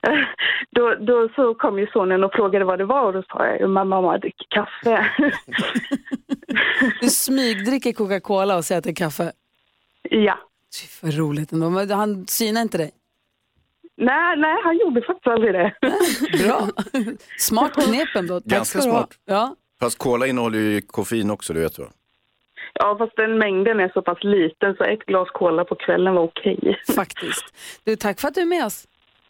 då, 0.71 0.95
då 0.99 1.29
så 1.35 1.53
kom 1.53 1.79
ju 1.79 1.87
sonen 1.87 2.23
och 2.23 2.33
frågade 2.33 2.65
vad 2.65 2.79
det 2.79 2.85
var 2.85 3.03
och 3.03 3.13
då 3.13 3.23
sa 3.23 3.45
jag 3.45 3.69
mamma, 3.69 4.01
mamma 4.01 4.17
dricker 4.17 4.45
kaffe. 4.49 5.05
Du 7.01 7.09
smygdricker 7.09 7.93
Coca-Cola 7.93 8.57
och 8.57 8.65
säger 8.65 8.77
att 8.77 8.83
det 8.83 8.89
är 8.89 8.95
kaffe. 8.95 9.31
ja. 10.09 10.39
Fy, 10.81 10.87
vad 11.01 11.17
roligt 11.17 11.51
ändå. 11.51 11.69
Men 11.69 11.91
han 11.91 12.27
synar 12.27 12.61
inte 12.61 12.77
dig? 12.77 12.91
Nej, 13.97 14.37
nej, 14.37 14.55
han 14.63 14.77
gjorde 14.77 15.01
faktiskt 15.01 15.27
aldrig 15.27 15.53
det. 15.53 15.73
Bra. 16.43 16.67
Smart 17.39 17.73
knep 17.73 18.15
ändå. 18.15 18.39
Tack 18.39 18.49
Ganska 18.49 18.81
smart. 18.81 19.09
Ja. 19.25 19.55
Fast 19.79 19.97
cola 19.97 20.27
innehåller 20.27 20.59
ju 20.59 20.81
koffein 20.81 21.31
också, 21.31 21.53
det 21.53 21.59
vet 21.59 21.75
du? 21.75 21.87
Ja, 22.73 22.95
fast 22.97 23.15
den 23.15 23.37
mängden 23.37 23.79
är 23.79 23.89
så 23.93 24.01
pass 24.01 24.17
liten 24.23 24.75
så 24.75 24.83
ett 24.83 25.05
glas 25.05 25.29
cola 25.33 25.65
på 25.65 25.75
kvällen 25.75 26.15
var 26.15 26.23
okej. 26.23 26.79
Faktiskt. 26.95 27.45
Du, 27.83 27.95
tack 27.95 28.19
för 28.19 28.27
att 28.27 28.33
du 28.33 28.41
är 28.41 28.45
med 28.45 28.65
oss. 28.65 28.87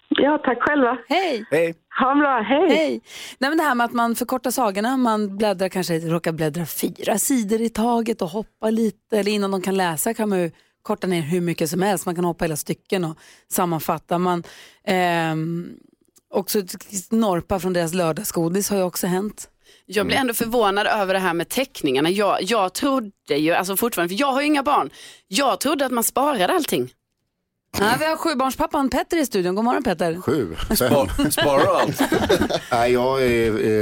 Ja, 0.09 0.37
tack 0.43 0.57
själva. 0.61 0.97
Hej! 1.09 1.45
Hej! 1.51 1.75
Ha 1.99 2.11
en 2.11 2.19
bra, 2.19 2.41
hej! 2.41 2.69
Hej! 2.69 3.01
Nej, 3.37 3.49
men 3.49 3.57
det 3.57 3.63
här 3.63 3.75
med 3.75 3.85
att 3.85 3.93
man 3.93 4.15
förkortar 4.15 4.51
sagorna, 4.51 4.97
man 4.97 5.37
bläddrar 5.37 5.69
kanske, 5.69 5.99
råkar 5.99 6.31
bläddra 6.31 6.65
fyra 6.65 7.17
sidor 7.17 7.61
i 7.61 7.69
taget 7.69 8.21
och 8.21 8.29
hoppa 8.29 8.69
lite, 8.69 9.19
eller 9.19 9.31
innan 9.31 9.51
de 9.51 9.61
kan 9.61 9.77
läsa 9.77 10.13
kan 10.13 10.29
man 10.29 10.39
ju 10.39 10.51
korta 10.81 11.07
ner 11.07 11.21
hur 11.21 11.41
mycket 11.41 11.69
som 11.69 11.81
helst, 11.81 12.05
man 12.05 12.15
kan 12.15 12.25
hoppa 12.25 12.45
hela 12.45 12.55
stycken 12.55 13.03
och 13.03 13.17
sammanfatta. 13.51 14.17
Man, 14.17 14.43
ehm, 14.83 15.69
också 16.33 16.61
norpa 17.09 17.59
från 17.59 17.73
deras 17.73 17.93
lördagsgodis 17.93 18.69
har 18.69 18.77
ju 18.77 18.83
också 18.83 19.07
hänt. 19.07 19.49
Jag 19.85 20.07
blir 20.07 20.17
ändå 20.17 20.33
förvånad 20.33 20.87
över 20.87 21.13
det 21.13 21.19
här 21.19 21.33
med 21.33 21.49
teckningarna. 21.49 22.09
Jag, 22.09 22.37
jag 22.41 22.73
trodde 22.73 23.35
ju, 23.35 23.53
alltså 23.53 23.77
fortfarande, 23.77 24.15
för 24.15 24.21
jag 24.21 24.31
har 24.31 24.41
ju 24.41 24.47
inga 24.47 24.63
barn, 24.63 24.89
jag 25.27 25.59
trodde 25.59 25.85
att 25.85 25.91
man 25.91 26.03
sparade 26.03 26.53
allting. 26.53 26.89
Nej, 27.79 27.95
vi 27.99 28.05
har 28.05 28.17
sjubarnspappan 28.17 28.89
Petter 28.89 29.17
i 29.17 29.25
studion. 29.25 29.55
God 29.55 29.65
morgon 29.65 29.83
Petter. 29.83 30.21
Sju. 30.21 30.55
Spar, 30.75 31.29
sparar 31.29 31.79
allt. 31.81 32.01
Nej, 32.71 32.91
jag 32.93 33.23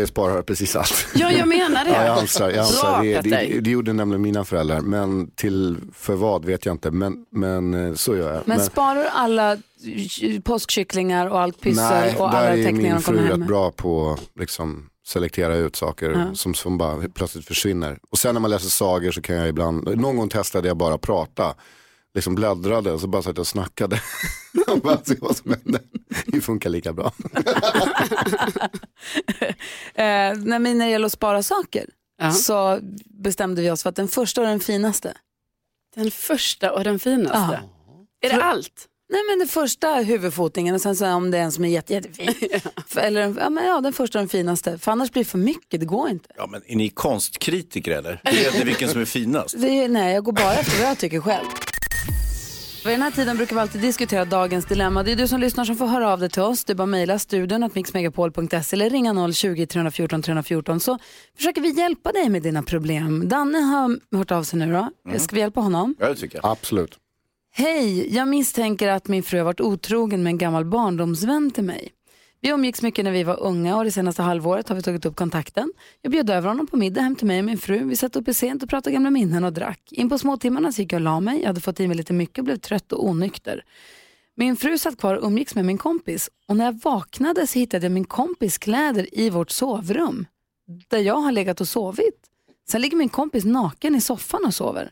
eh, 0.02 0.06
sparar 0.06 0.42
precis 0.42 0.76
allt. 0.76 1.08
Ja, 1.16 1.32
jag 1.32 1.48
menar 1.48 1.86
det. 1.86 1.92
Ja, 1.92 2.06
jag 2.06 2.18
ansar, 2.20 2.50
jag 2.50 2.60
ansar. 2.60 2.92
Bra, 2.92 3.02
Det, 3.22 3.22
det, 3.22 3.60
det 3.60 3.70
gjorde 3.70 3.94
nämligen 3.94 4.22
mina 4.22 4.46
föräldrar, 4.46 4.82
men 4.82 5.32
till 5.36 5.78
för 5.94 6.16
vad 6.16 6.46
vet 6.46 6.66
jag 6.66 6.74
inte, 6.74 6.92
men, 6.92 7.26
men 7.32 7.74
eh, 7.74 7.94
så 7.94 8.16
gör 8.16 8.34
jag. 8.34 8.42
Men 8.46 8.60
sparar 8.60 8.96
du 9.04 9.08
alla 9.08 9.58
påskkycklingar 10.44 11.28
och 11.28 11.42
allt 11.42 11.62
pyssel 11.62 11.84
nej, 11.90 12.16
och 12.18 12.30
alla 12.30 12.42
där 12.42 12.58
är 12.68 12.72
min 12.72 13.00
fru 13.02 13.28
rätt 13.28 13.48
bra 13.48 13.72
på 13.72 14.12
att 14.12 14.40
liksom, 14.40 14.90
selektera 15.08 15.56
ut 15.56 15.76
saker 15.76 16.10
Ja. 16.12 16.36
som, 16.36 16.54
som 16.54 16.78
bara 16.78 17.08
plötsligt 17.16 17.46
försvinner. 17.46 17.98
Och 18.12 18.18
sen 18.18 18.34
när 18.36 18.42
man 18.42 18.52
läser 18.52 18.70
sagor 18.70 19.12
så 19.12 19.22
kan 19.22 19.36
jag 19.36 19.48
ibland, 19.48 19.98
någon 19.98 20.18
gång 20.18 20.30
testade 20.30 20.68
jag 20.68 20.78
bara 20.78 20.96
att 20.96 21.02
prata. 21.02 21.54
Liksom 22.16 22.36
bläddrade 22.36 22.92
och 22.92 23.02
så 23.02 23.08
bara 23.08 23.22
satt 23.22 23.38
jag 23.38 23.40
och 23.40 23.48
snackade. 23.48 24.02
och 24.68 24.80
bara 24.80 25.04
se 25.04 25.16
vad 25.22 25.38
som 25.38 25.52
hände. 25.52 25.80
Det 26.28 26.42
funkar 26.42 26.70
lika 26.70 26.94
bra. 26.94 27.14
Eh, 29.98 30.34
när 30.38 30.80
det 30.80 30.90
gäller 30.90 31.06
att 31.06 31.12
spara 31.12 31.44
saker 31.44 31.90
så 32.34 32.80
bestämde 33.06 33.62
vi 33.62 33.72
oss 33.72 33.84
för 33.84 33.90
att 33.90 33.96
den 33.96 34.08
första 34.08 34.42
och 34.42 34.48
den 34.48 34.60
finaste. 34.60 35.14
Den 35.96 36.12
första 36.12 36.72
och 36.74 36.84
den 36.84 37.00
finaste? 37.00 37.60
Är 38.22 38.30
det 38.30 38.44
allt? 38.44 38.88
Nej 39.10 39.22
men 39.30 39.40
den 39.40 39.48
första 39.48 39.96
huvudfotingen 39.96 40.76
och 40.76 40.82
sen 40.82 40.96
så 40.96 41.14
om 41.14 41.32
det 41.32 41.38
är 41.38 41.42
en 41.42 41.52
som 41.52 41.66
är 41.66 41.70
jätte, 41.70 41.94
jättefin. 41.94 42.34
För- 42.88 43.02
Eller 43.02 43.36
ja, 43.40 43.50
men 43.50 43.66
ja, 43.66 43.82
den 43.82 43.94
första 43.94 44.20
och 44.20 44.22
den 44.22 44.30
finaste. 44.30 44.78
För 44.78 44.92
annars 44.92 45.12
blir 45.12 45.24
det 45.24 45.30
för 45.30 45.38
mycket, 45.38 45.80
det 45.80 45.86
går 45.86 46.10
inte. 46.10 46.30
Ja, 46.38 46.48
men 46.48 46.62
är 46.68 46.76
ni 46.76 46.90
konstkritiker 46.90 47.92
eller? 47.92 48.22
Vet 48.24 48.54
ni 48.54 48.64
vilken 48.64 48.90
som 48.90 49.02
är 49.02 49.06
finast? 49.06 49.56
Det 49.58 49.68
är, 49.84 49.90
nej, 49.90 50.14
jag 50.14 50.24
går 50.24 50.32
bara 50.34 50.54
efter 50.54 50.80
vad 50.82 50.90
jag 50.90 50.98
tycker 50.98 51.20
själv. 51.20 51.46
Vid 52.86 52.94
den 52.94 53.02
här 53.02 53.12
tiden 53.12 53.38
brukar 53.38 53.56
vi 53.56 53.62
alltid 53.62 53.82
diskutera 53.82 54.26
dagens 54.26 54.66
dilemma. 54.66 55.04
Det 55.04 55.12
är 55.12 55.16
du 55.16 55.28
som 55.28 55.40
lyssnar 55.40 55.66
som 55.66 55.76
får 55.76 55.88
höra 55.88 56.14
av 56.14 56.20
dig 56.20 56.30
till 56.30 56.42
oss. 56.42 56.66
Du 56.66 56.76
bara 56.76 56.86
mejla 56.86 57.20
studion 57.20 57.64
att 57.64 57.76
mixmegapol.se 57.76 58.76
eller 58.76 58.90
ringa 58.90 59.14
020-314 59.14 60.22
314 60.22 60.80
så 60.80 60.98
försöker 61.38 61.62
vi 61.62 61.70
hjälpa 61.70 62.12
dig 62.12 62.30
med 62.30 62.42
dina 62.42 62.64
problem. 62.64 63.30
Danne 63.30 63.58
har 63.58 64.18
hört 64.18 64.32
av 64.32 64.44
sig 64.44 64.60
nu 64.60 64.74
då. 64.74 65.18
Ska 65.18 65.36
vi 65.36 65.40
hjälpa 65.42 65.62
honom? 65.62 65.96
Ja, 66.00 66.10
det 66.10 66.16
tycker 66.16 66.38
jag. 66.38 66.52
Absolut. 66.52 66.98
Hej, 67.54 68.16
jag 68.16 68.28
misstänker 68.28 68.88
att 68.88 69.08
min 69.08 69.24
fru 69.24 69.38
har 69.38 69.46
varit 69.46 69.62
otrogen 69.62 70.24
med 70.24 70.32
en 70.32 70.38
gammal 70.38 70.66
barndomsvän 70.66 71.52
till 71.52 71.64
mig. 71.64 71.92
Vi 72.46 72.52
umgicks 72.52 72.82
mycket 72.82 73.06
när 73.06 73.12
vi 73.12 73.24
var 73.24 73.40
unga 73.40 73.78
och 73.78 73.84
det 73.84 73.92
senaste 73.92 74.22
halvåret 74.22 74.70
har 74.70 74.76
vi 74.76 74.82
tagit 74.82 75.06
upp 75.06 75.16
kontakten. 75.16 75.74
Jag 76.02 76.12
bjöd 76.12 76.30
över 76.30 76.48
honom 76.48 76.68
på 76.68 76.78
middag 76.78 77.02
hem 77.02 77.16
till 77.16 77.28
mig 77.28 77.40
och 77.40 77.46
min 77.46 77.58
fru. 77.58 77.84
Vi 77.84 77.96
satt 77.96 78.16
uppe 78.16 78.34
sent 78.34 78.64
och 78.64 78.70
pratade 78.70 78.94
gamla 78.94 79.10
minnen 79.10 79.44
och 79.44 79.54
drack. 79.54 79.80
In 79.92 80.10
på 80.10 80.18
småtimmarna 80.18 80.72
så 80.72 80.82
gick 80.82 80.94
jag 80.94 80.98
och 80.98 81.04
la 81.04 81.20
mig. 81.20 81.40
Jag 81.40 81.48
hade 81.48 81.62
fått 81.62 81.80
i 81.80 81.88
mig 81.88 81.98
lite 81.98 82.14
mycket 82.14 82.38
och 82.38 82.44
blev 82.44 82.58
trött 82.58 82.92
och 82.92 83.06
onykter. 83.06 83.64
Min 84.36 84.56
fru 84.56 84.78
satt 84.78 84.98
kvar 84.98 85.16
och 85.16 85.28
umgicks 85.28 85.56
med 85.56 85.66
min 85.66 85.78
kompis 85.78 86.30
och 86.48 86.58
när 86.58 86.66
jag 86.66 86.80
vaknade 86.84 87.48
så 87.48 87.60
hittade 87.60 87.86
jag 87.86 87.92
min 87.92 88.06
kompis 88.06 88.58
kläder 88.58 89.20
i 89.20 89.30
vårt 89.30 89.50
sovrum 89.52 90.26
där 90.88 91.00
jag 91.00 91.18
har 91.18 91.32
legat 91.32 91.62
och 91.62 91.68
sovit. 91.68 92.28
Sen 92.70 92.82
ligger 92.82 92.98
min 92.98 93.10
kompis 93.10 93.46
naken 93.46 93.96
i 93.96 94.02
soffan 94.02 94.46
och 94.46 94.54
sover. 94.54 94.92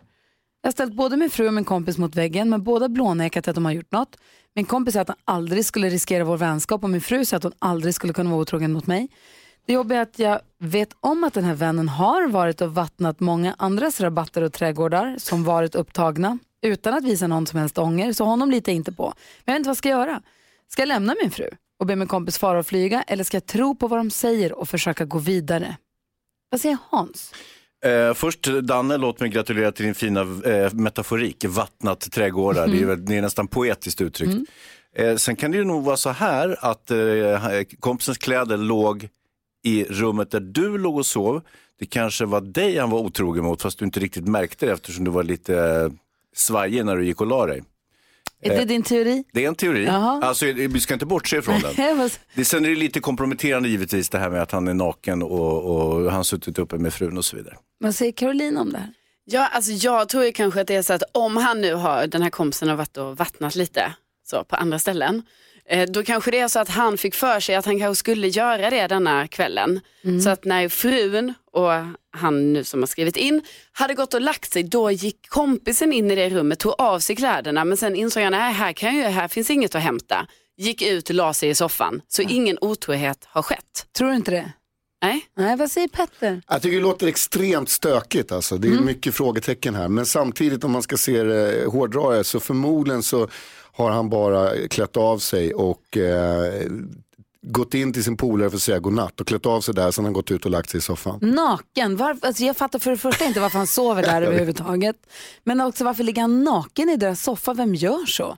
Jag 0.62 0.68
har 0.68 0.72
ställt 0.72 0.94
både 0.94 1.18
min 1.18 1.30
fru 1.30 1.48
och 1.48 1.54
min 1.54 1.66
kompis 1.66 1.98
mot 1.98 2.16
väggen 2.16 2.50
men 2.50 2.64
båda 2.64 2.90
blånekat 2.90 3.48
att 3.48 3.56
de 3.56 3.66
har 3.66 3.72
gjort 3.72 3.92
något. 3.92 4.18
Min 4.56 4.66
kompis 4.66 4.94
säger 4.94 5.02
att 5.02 5.08
han 5.08 5.18
aldrig 5.26 5.66
skulle 5.66 5.90
riskera 5.90 6.24
vår 6.24 6.38
vänskap 6.38 6.84
och 6.84 6.90
min 6.90 7.02
fru 7.02 7.26
säger 7.26 7.38
att 7.38 7.44
hon 7.44 7.54
aldrig 7.60 7.96
skulle 7.96 8.14
kunna 8.14 8.30
vara 8.30 8.42
otrogen 8.42 8.74
mot 8.74 8.88
mig. 8.88 9.08
Det 9.66 9.74
jobbiga 9.74 9.98
är 9.98 10.02
att 10.02 10.20
jag 10.20 10.40
vet 10.58 10.90
om 11.00 11.24
att 11.24 11.34
den 11.34 11.44
här 11.44 11.54
vännen 11.54 11.90
har 11.90 12.28
varit 12.28 12.62
och 12.62 12.74
vattnat 12.74 13.20
många 13.20 13.56
andras 13.58 14.02
rabatter 14.02 14.42
och 14.42 14.54
trädgårdar 14.54 15.16
som 15.18 15.44
varit 15.44 15.76
upptagna 15.76 16.38
utan 16.62 16.94
att 16.94 17.04
visa 17.04 17.28
någon 17.28 17.48
som 17.48 17.60
helst 17.60 17.78
ånger, 17.78 18.14
så 18.14 18.26
honom 18.26 18.52
litar 18.52 18.72
jag 18.72 18.78
inte 18.78 18.92
på. 18.92 19.04
Men 19.04 19.14
jag 19.46 19.54
vet 19.54 19.60
inte 19.60 19.68
vad 19.68 19.72
jag 19.72 19.78
ska 19.78 19.90
göra. 19.90 20.22
Ska 20.68 20.82
jag 20.82 20.88
lämna 20.88 21.16
min 21.22 21.32
fru 21.32 21.50
och 21.80 21.86
be 21.86 21.96
min 21.96 22.08
kompis 22.08 22.38
fara 22.38 22.60
och 22.60 22.68
flyga 22.68 23.02
eller 23.02 23.24
ska 23.24 23.38
jag 23.38 23.46
tro 23.46 23.76
på 23.76 23.88
vad 23.88 24.00
de 24.00 24.12
säger 24.12 24.54
och 24.54 24.70
försöka 24.70 25.06
gå 25.06 25.18
vidare? 25.18 25.78
Vad 26.50 26.62
säger 26.62 26.78
Hans? 26.90 27.34
Eh, 27.84 28.14
först 28.14 28.44
Danne, 28.64 28.98
låt 28.98 29.20
mig 29.20 29.30
gratulera 29.30 29.72
till 29.72 29.86
din 29.86 29.96
fina 29.96 30.22
eh, 30.22 30.74
metaforik, 30.74 31.46
vattnat 31.48 32.12
trädgårdar. 32.12 32.68
Det, 32.68 32.82
är, 32.82 32.86
väl- 32.86 33.06
det 33.06 33.18
är 33.18 33.22
nästan 33.22 33.48
poetiskt 33.48 34.02
uttryckt. 34.02 34.34
Eh, 34.96 35.16
sen 35.16 35.36
kan 35.36 35.52
det 35.52 35.58
ju 35.58 35.64
nog 35.64 35.84
vara 35.84 35.98
så 35.98 36.10
här 36.10 36.56
att 36.60 36.92
eh, 36.92 36.98
kompisens 37.80 38.18
kläder 38.18 38.58
låg 38.58 39.10
i 39.64 39.84
rummet 39.84 40.32
där 40.32 40.40
du 40.40 40.78
låg 40.78 40.98
och 40.98 41.06
sov. 41.06 41.42
Det 41.80 41.86
kanske 41.86 42.26
var 42.26 42.42
dig 42.42 42.78
han 42.78 42.90
var 42.90 43.00
otrogen 43.00 43.44
mot 43.44 43.62
fast 43.62 43.80
du 43.80 43.86
inte 43.86 44.00
riktigt 44.00 44.28
märkte 44.28 44.66
det 44.66 44.72
eftersom 44.72 45.06
du 45.06 45.12
var 45.12 45.24
lite 45.24 45.56
eh, 45.60 45.90
svajig 46.36 46.86
när 46.86 46.96
du 46.98 47.06
gick 47.06 47.22
och 47.22 47.28
la 47.28 47.46
dig. 47.46 47.64
Är 48.46 48.50
det 48.50 48.62
Eh, 48.62 48.66
din 48.66 48.84
teori? 48.84 49.24
Det 49.34 49.44
är 49.44 49.48
en 49.48 49.56
teori. 49.56 49.86
Jaha. 49.86 50.22
Alltså, 50.24 50.46
vi 50.46 50.80
ska 50.80 50.94
inte 50.94 51.06
bortse 51.06 51.38
ifrån 51.38 51.60
den. 51.62 52.10
Det, 52.36 52.46
sen 52.46 52.66
är 52.66 52.70
det 52.70 52.76
lite 52.76 53.00
komprometterande 53.00 53.70
givetvis 53.70 54.10
det 54.10 54.18
här 54.20 54.30
med 54.30 54.42
att 54.42 54.52
han 54.52 54.68
är 54.68 54.74
naken 54.74 55.24
och, 55.24 55.76
och 55.76 56.12
han 56.12 56.24
suttit 56.24 56.60
uppe 56.60 56.78
med 56.78 56.94
frun 56.94 57.18
och 57.18 57.26
så 57.26 57.36
vidare. 57.38 57.56
Vad 57.80 57.96
säger 57.96 58.12
Caroline 58.12 58.58
om 58.58 58.72
det 58.72 58.78
här? 58.78 58.90
Ja, 59.26 59.48
alltså 59.48 59.72
jag 59.72 60.10
tror 60.10 60.24
ju 60.26 60.32
kanske 60.32 60.62
att 60.62 60.68
det 60.68 60.76
är 60.76 60.82
så 60.82 60.94
att 60.94 61.04
om 61.12 61.38
han 61.38 61.62
nu 61.62 61.74
har, 61.74 62.08
den 62.08 62.22
här 62.22 62.30
kompisen 62.30 62.70
har 62.70 62.76
varit 62.76 62.98
och 62.98 63.18
vattnat 63.18 63.56
lite 63.56 63.94
så, 64.26 64.44
på 64.44 64.56
andra 64.56 64.80
ställen, 64.80 65.22
eh, 65.70 65.90
då 65.90 66.04
kanske 66.04 66.32
det 66.32 66.40
är 66.40 66.48
så 66.48 66.60
att 66.60 66.70
han 66.70 66.98
fick 66.98 67.16
för 67.16 67.40
sig 67.40 67.56
att 67.56 67.66
han 67.66 67.80
kanske 67.80 68.00
skulle 68.00 68.28
göra 68.28 68.70
det 68.70 68.88
denna 68.88 69.28
kvällen. 69.28 69.80
Så 70.24 70.30
att 70.30 70.46
när 70.46 70.70
frun 70.70 71.34
och 71.52 71.72
han 72.14 72.54
nu 72.54 72.64
som 72.64 72.80
har 72.82 72.88
skrivit 72.88 73.18
in 73.18 73.42
hade 73.72 73.94
gått 73.94 74.14
och 74.14 74.22
lagt 74.22 74.54
sig, 74.54 74.64
då 74.64 74.92
gick 74.92 75.30
kompisen 75.30 75.94
in 75.94 76.12
i 76.12 76.16
det 76.16 76.30
rummet, 76.30 76.60
tog 76.60 76.74
av 76.78 77.00
sig 77.00 77.16
kläderna, 77.16 77.66
men 77.66 77.78
sen 77.78 77.96
insåg 77.96 78.24
han, 78.24 78.32
nej 78.32 78.54
här, 78.54 78.74
kan 78.74 78.98
jag, 78.98 79.10
här 79.10 79.28
finns 79.28 79.50
inget 79.50 79.76
att 79.76 79.82
hämta. 79.82 80.28
Gick 80.58 80.82
ut 80.82 81.10
och 81.10 81.16
la 81.16 81.34
sig 81.34 81.50
i 81.50 81.56
soffan, 81.56 82.02
så 82.08 82.22
ingen 82.22 82.58
otrohet 82.62 83.18
har 83.30 83.42
skett. 83.42 83.86
Tror 83.98 84.10
du 84.10 84.16
inte 84.16 84.32
det? 84.32 84.52
Nej. 85.02 85.26
Nej, 85.38 85.56
vad 85.58 85.72
säger 85.72 85.88
Petter? 85.88 86.42
Jag 86.48 86.62
tycker 86.62 86.78
det 86.78 86.84
låter 86.84 87.08
extremt 87.08 87.70
stökigt 87.70 88.32
alltså. 88.32 88.58
Det 88.58 88.68
är 88.68 88.72
Mm. 88.72 88.86
mycket 88.86 89.16
frågetecken 89.16 89.76
här. 89.76 89.88
Men 89.88 90.06
samtidigt 90.06 90.64
om 90.64 90.72
man 90.72 90.82
ska 90.84 90.98
se 90.98 91.24
det 91.24 91.66
hårdra 91.68 92.10
det 92.18 92.24
så 92.24 92.40
förmodligen 92.40 93.04
så 93.04 93.28
har 93.74 93.90
han 93.92 94.10
bara 94.10 94.68
klätt 94.68 94.98
av 94.98 95.18
sig 95.18 95.54
och 95.54 95.98
eh, 95.98 96.62
gått 97.44 97.74
in 97.74 97.94
till 97.94 98.04
sin 98.04 98.18
polare 98.18 98.50
för 98.50 98.58
att 98.58 98.62
säga 98.62 98.80
godnatt 98.80 99.22
och 99.22 99.28
klätt 99.28 99.46
av 99.46 99.62
sig 99.62 99.74
där 99.74 99.92
sen 99.92 100.04
har 100.04 100.08
han 100.08 100.14
gått 100.14 100.32
ut 100.32 100.46
och 100.46 100.52
lagt 100.52 100.70
sig 100.70 100.78
i 100.78 100.82
soffan. 100.82 101.20
Naken? 101.22 101.98
Varför, 101.98 102.28
alltså 102.28 102.44
jag 102.44 102.58
fattar 102.58 102.80
för 102.80 102.92
det 102.92 102.98
första 102.98 103.26
inte 103.26 103.40
varför 103.40 103.58
han 103.58 103.68
sover 103.68 104.02
där 104.02 104.22
överhuvudtaget. 104.28 104.96
Men 105.44 105.62
också 105.62 105.84
varför 105.84 106.04
ligger 106.04 106.22
han 106.22 106.44
naken 106.44 106.90
i 106.90 106.96
deras 106.96 107.24
soffa? 107.24 107.54
Vem 107.54 107.76
gör 107.76 108.06
så? 108.06 108.38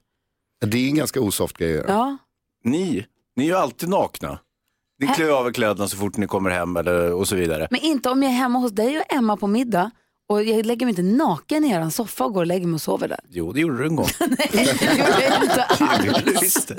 Det 0.65 0.78
är 0.78 0.89
en 0.89 0.96
ganska 0.96 1.22
osoft 1.22 1.58
grej 1.58 1.70
att 1.70 1.76
göra. 1.76 1.91
Ja. 1.94 2.18
Ni, 2.63 3.06
ni 3.36 3.44
är 3.44 3.48
ju 3.48 3.56
alltid 3.56 3.89
nakna. 3.89 4.39
Ni 5.00 5.08
klär 5.08 5.30
av 5.30 5.48
er 5.48 5.52
kläderna 5.52 5.88
så 5.88 5.98
fort 5.98 6.18
ni 6.18 6.28
kommer 6.28 6.50
hem 6.50 6.78
eller, 6.78 7.13
och 7.13 7.28
så 7.28 7.36
vidare. 7.36 7.68
Men 7.72 7.82
inte 7.82 8.10
om 8.10 8.24
jag 8.24 8.32
är 8.32 8.36
hemma 8.36 8.60
hos 8.60 8.72
dig 8.72 9.00
och 9.00 9.13
Emma 9.13 9.38
på 9.38 9.48
middag 9.48 9.91
och 10.30 10.44
jag 10.44 10.66
lägger 10.66 10.86
mig 10.86 10.92
inte 10.92 11.02
naken 11.04 11.64
i 11.66 11.72
er 11.72 11.90
soffa 11.90 12.26
och 12.26 12.34
går 12.34 12.42
och 12.42 12.48
lägger 12.48 12.68
mig 12.68 12.74
och 12.76 12.82
sover 12.82 13.08
där. 13.08 13.20
Jo, 13.30 13.52
det 13.54 13.60
gjorde 13.60 13.78
du 13.78 13.86
en 13.86 13.96
gång. 13.96 14.08
inte 14.20 14.48
Det 16.00 16.06
gjorde 16.06 16.22
du 16.26 16.32
visst. 16.42 16.72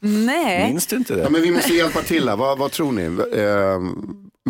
Nej. 0.00 0.68
Minns 0.68 0.86
du 0.86 0.96
inte 0.96 1.14
det? 1.14 1.22
Ja, 1.22 1.30
men 1.30 1.42
vi 1.42 1.50
måste 1.50 1.74
hjälpa 1.74 2.02
till 2.02 2.28
här, 2.28 2.36
vad, 2.36 2.58
vad 2.58 2.72
tror 2.72 2.92
ni? 2.92 3.02
Eh, 3.02 3.80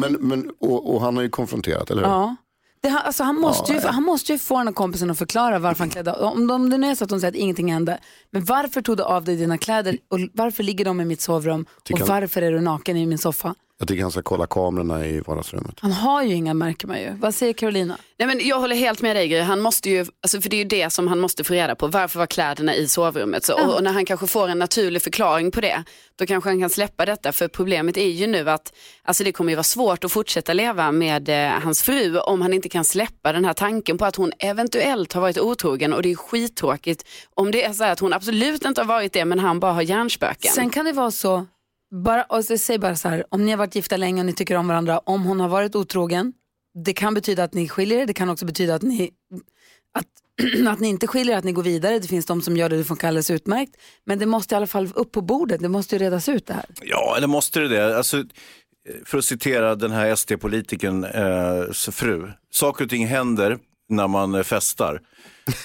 men, 0.00 0.12
men, 0.12 0.50
och, 0.60 0.94
och 0.94 1.00
han 1.00 1.16
har 1.16 1.22
ju 1.22 1.28
konfronterat, 1.28 1.90
eller 1.90 2.02
hur? 2.02 2.08
Ja. 2.10 2.36
Det, 2.80 2.88
han- 2.88 3.02
alltså, 3.04 3.22
han, 3.24 3.36
måste 3.40 3.72
ju, 3.72 3.80
han 3.80 4.02
måste 4.02 4.32
ju 4.32 4.38
få 4.38 4.58
den 4.58 4.66
här 4.66 4.74
kompisen 4.74 5.10
att 5.10 5.18
förklara 5.18 5.58
varför 5.58 5.78
han 5.78 5.90
klädde 5.90 6.12
om, 6.12 6.50
om 6.50 6.70
det 6.70 6.78
nu 6.78 6.90
är 6.90 6.94
så 6.94 7.04
att 7.04 7.10
de 7.10 7.20
säger 7.20 7.32
att 7.32 7.36
ingenting 7.38 7.72
hände. 7.72 7.98
Men 8.30 8.44
varför 8.44 8.82
tog 8.82 8.96
du 8.96 9.02
av 9.02 9.24
dig 9.24 9.36
dina 9.36 9.58
kläder 9.58 9.98
och 10.10 10.18
varför 10.32 10.62
ligger 10.62 10.84
de 10.84 11.00
i 11.00 11.04
mitt 11.04 11.20
sovrum 11.20 11.66
och 11.92 11.98
han- 11.98 12.08
varför 12.08 12.42
är 12.42 12.52
du 12.52 12.60
naken 12.60 12.96
i 12.96 13.06
min 13.06 13.18
soffa? 13.18 13.54
Jag 13.78 13.88
tycker 13.88 14.02
han 14.02 14.10
ska 14.10 14.22
kolla 14.22 14.46
kamerorna 14.46 15.06
i 15.06 15.20
vardagsrummet. 15.20 15.80
Han 15.80 15.92
har 15.92 16.22
ju 16.22 16.34
inga 16.34 16.54
märker 16.54 16.86
man 16.86 17.00
ju. 17.00 17.10
Vad 17.20 17.34
säger 17.34 17.52
Carolina? 17.52 17.98
Nej, 18.18 18.28
men 18.28 18.46
jag 18.46 18.60
håller 18.60 18.76
helt 18.76 19.02
med 19.02 19.16
dig 19.16 19.28
Gry. 19.28 19.40
Han 19.40 19.60
måste 19.60 19.90
ju, 19.90 20.06
alltså, 20.22 20.40
för 20.40 20.50
det 20.50 20.56
är 20.56 20.58
ju 20.58 20.64
det 20.64 20.90
som 20.90 21.08
han 21.08 21.20
måste 21.20 21.44
få 21.44 21.54
reda 21.54 21.74
på. 21.74 21.86
Varför 21.86 22.18
var 22.18 22.26
kläderna 22.26 22.74
i 22.74 22.88
sovrummet? 22.88 23.44
Så, 23.44 23.54
och, 23.54 23.74
och 23.74 23.82
när 23.82 23.92
han 23.92 24.04
kanske 24.04 24.26
får 24.26 24.48
en 24.48 24.58
naturlig 24.58 25.02
förklaring 25.02 25.50
på 25.50 25.60
det, 25.60 25.84
då 26.18 26.26
kanske 26.26 26.50
han 26.50 26.60
kan 26.60 26.70
släppa 26.70 27.06
detta. 27.06 27.32
För 27.32 27.48
problemet 27.48 27.96
är 27.96 28.08
ju 28.08 28.26
nu 28.26 28.50
att 28.50 28.72
alltså, 29.02 29.24
det 29.24 29.32
kommer 29.32 29.52
ju 29.52 29.56
vara 29.56 29.64
svårt 29.64 30.04
att 30.04 30.12
fortsätta 30.12 30.52
leva 30.52 30.92
med 30.92 31.28
eh, 31.28 31.60
hans 31.60 31.82
fru 31.82 32.18
om 32.18 32.42
han 32.42 32.52
inte 32.52 32.68
kan 32.68 32.84
släppa 32.84 33.32
den 33.32 33.44
här 33.44 33.54
tanken 33.54 33.98
på 33.98 34.04
att 34.04 34.16
hon 34.16 34.32
eventuellt 34.38 35.12
har 35.12 35.20
varit 35.20 35.38
otrogen. 35.38 35.92
Och 35.92 36.02
det 36.02 36.10
är 36.10 36.16
skittråkigt 36.16 37.04
om 37.34 37.50
det 37.50 37.64
är 37.64 37.72
så 37.72 37.84
här 37.84 37.92
att 37.92 38.00
hon 38.00 38.12
absolut 38.12 38.64
inte 38.64 38.80
har 38.80 38.86
varit 38.86 39.12
det 39.12 39.24
men 39.24 39.38
han 39.38 39.60
bara 39.60 39.72
har 39.72 39.82
hjärnspöken. 39.82 40.52
Sen 40.52 40.70
kan 40.70 40.84
det 40.84 40.92
vara 40.92 41.10
så, 41.10 41.46
bara, 41.90 42.22
och 42.22 42.44
så, 42.44 42.58
säg 42.58 42.78
bara 42.78 42.96
så 42.96 43.08
här, 43.08 43.24
om 43.28 43.44
ni 43.44 43.50
har 43.50 43.58
varit 43.58 43.74
gifta 43.74 43.96
länge 43.96 44.22
och 44.22 44.26
ni 44.26 44.32
tycker 44.32 44.56
om 44.56 44.68
varandra, 44.68 44.98
om 44.98 45.24
hon 45.24 45.40
har 45.40 45.48
varit 45.48 45.74
otrogen, 45.74 46.32
det 46.84 46.92
kan 46.92 47.14
betyda 47.14 47.44
att 47.44 47.54
ni 47.54 47.68
skiljer 47.68 47.98
er, 47.98 48.06
det 48.06 48.14
kan 48.14 48.28
också 48.28 48.46
betyda 48.46 48.74
att 48.74 48.82
ni, 48.82 49.10
att, 49.94 50.06
att 50.68 50.80
ni 50.80 50.88
inte 50.88 51.06
skiljer, 51.06 51.38
att 51.38 51.44
ni 51.44 51.52
går 51.52 51.62
vidare. 51.62 51.98
Det 51.98 52.08
finns 52.08 52.26
de 52.26 52.42
som 52.42 52.56
gör 52.56 52.68
det, 52.68 52.76
det 52.76 52.84
funkar 52.84 53.08
alldeles 53.08 53.30
utmärkt. 53.30 53.76
Men 54.04 54.18
det 54.18 54.26
måste 54.26 54.54
i 54.54 54.56
alla 54.56 54.66
fall 54.66 54.88
upp 54.94 55.12
på 55.12 55.20
bordet, 55.20 55.60
det 55.60 55.68
måste 55.68 55.94
ju 55.94 55.98
redas 55.98 56.28
ut 56.28 56.46
det 56.46 56.54
här. 56.54 56.64
Ja, 56.82 57.14
eller 57.16 57.26
måste 57.26 57.60
det 57.60 57.68
det? 57.68 57.96
Alltså, 57.96 58.24
för 59.04 59.18
att 59.18 59.24
citera 59.24 59.74
den 59.74 59.90
här 59.90 60.16
SD-politikern 60.16 61.04
eh, 61.04 61.72
fru. 61.72 62.30
Saker 62.50 62.84
och 62.84 62.90
ting 62.90 63.06
händer 63.06 63.58
när 63.88 64.08
man 64.08 64.34
eh, 64.34 64.42
festar. 64.42 65.00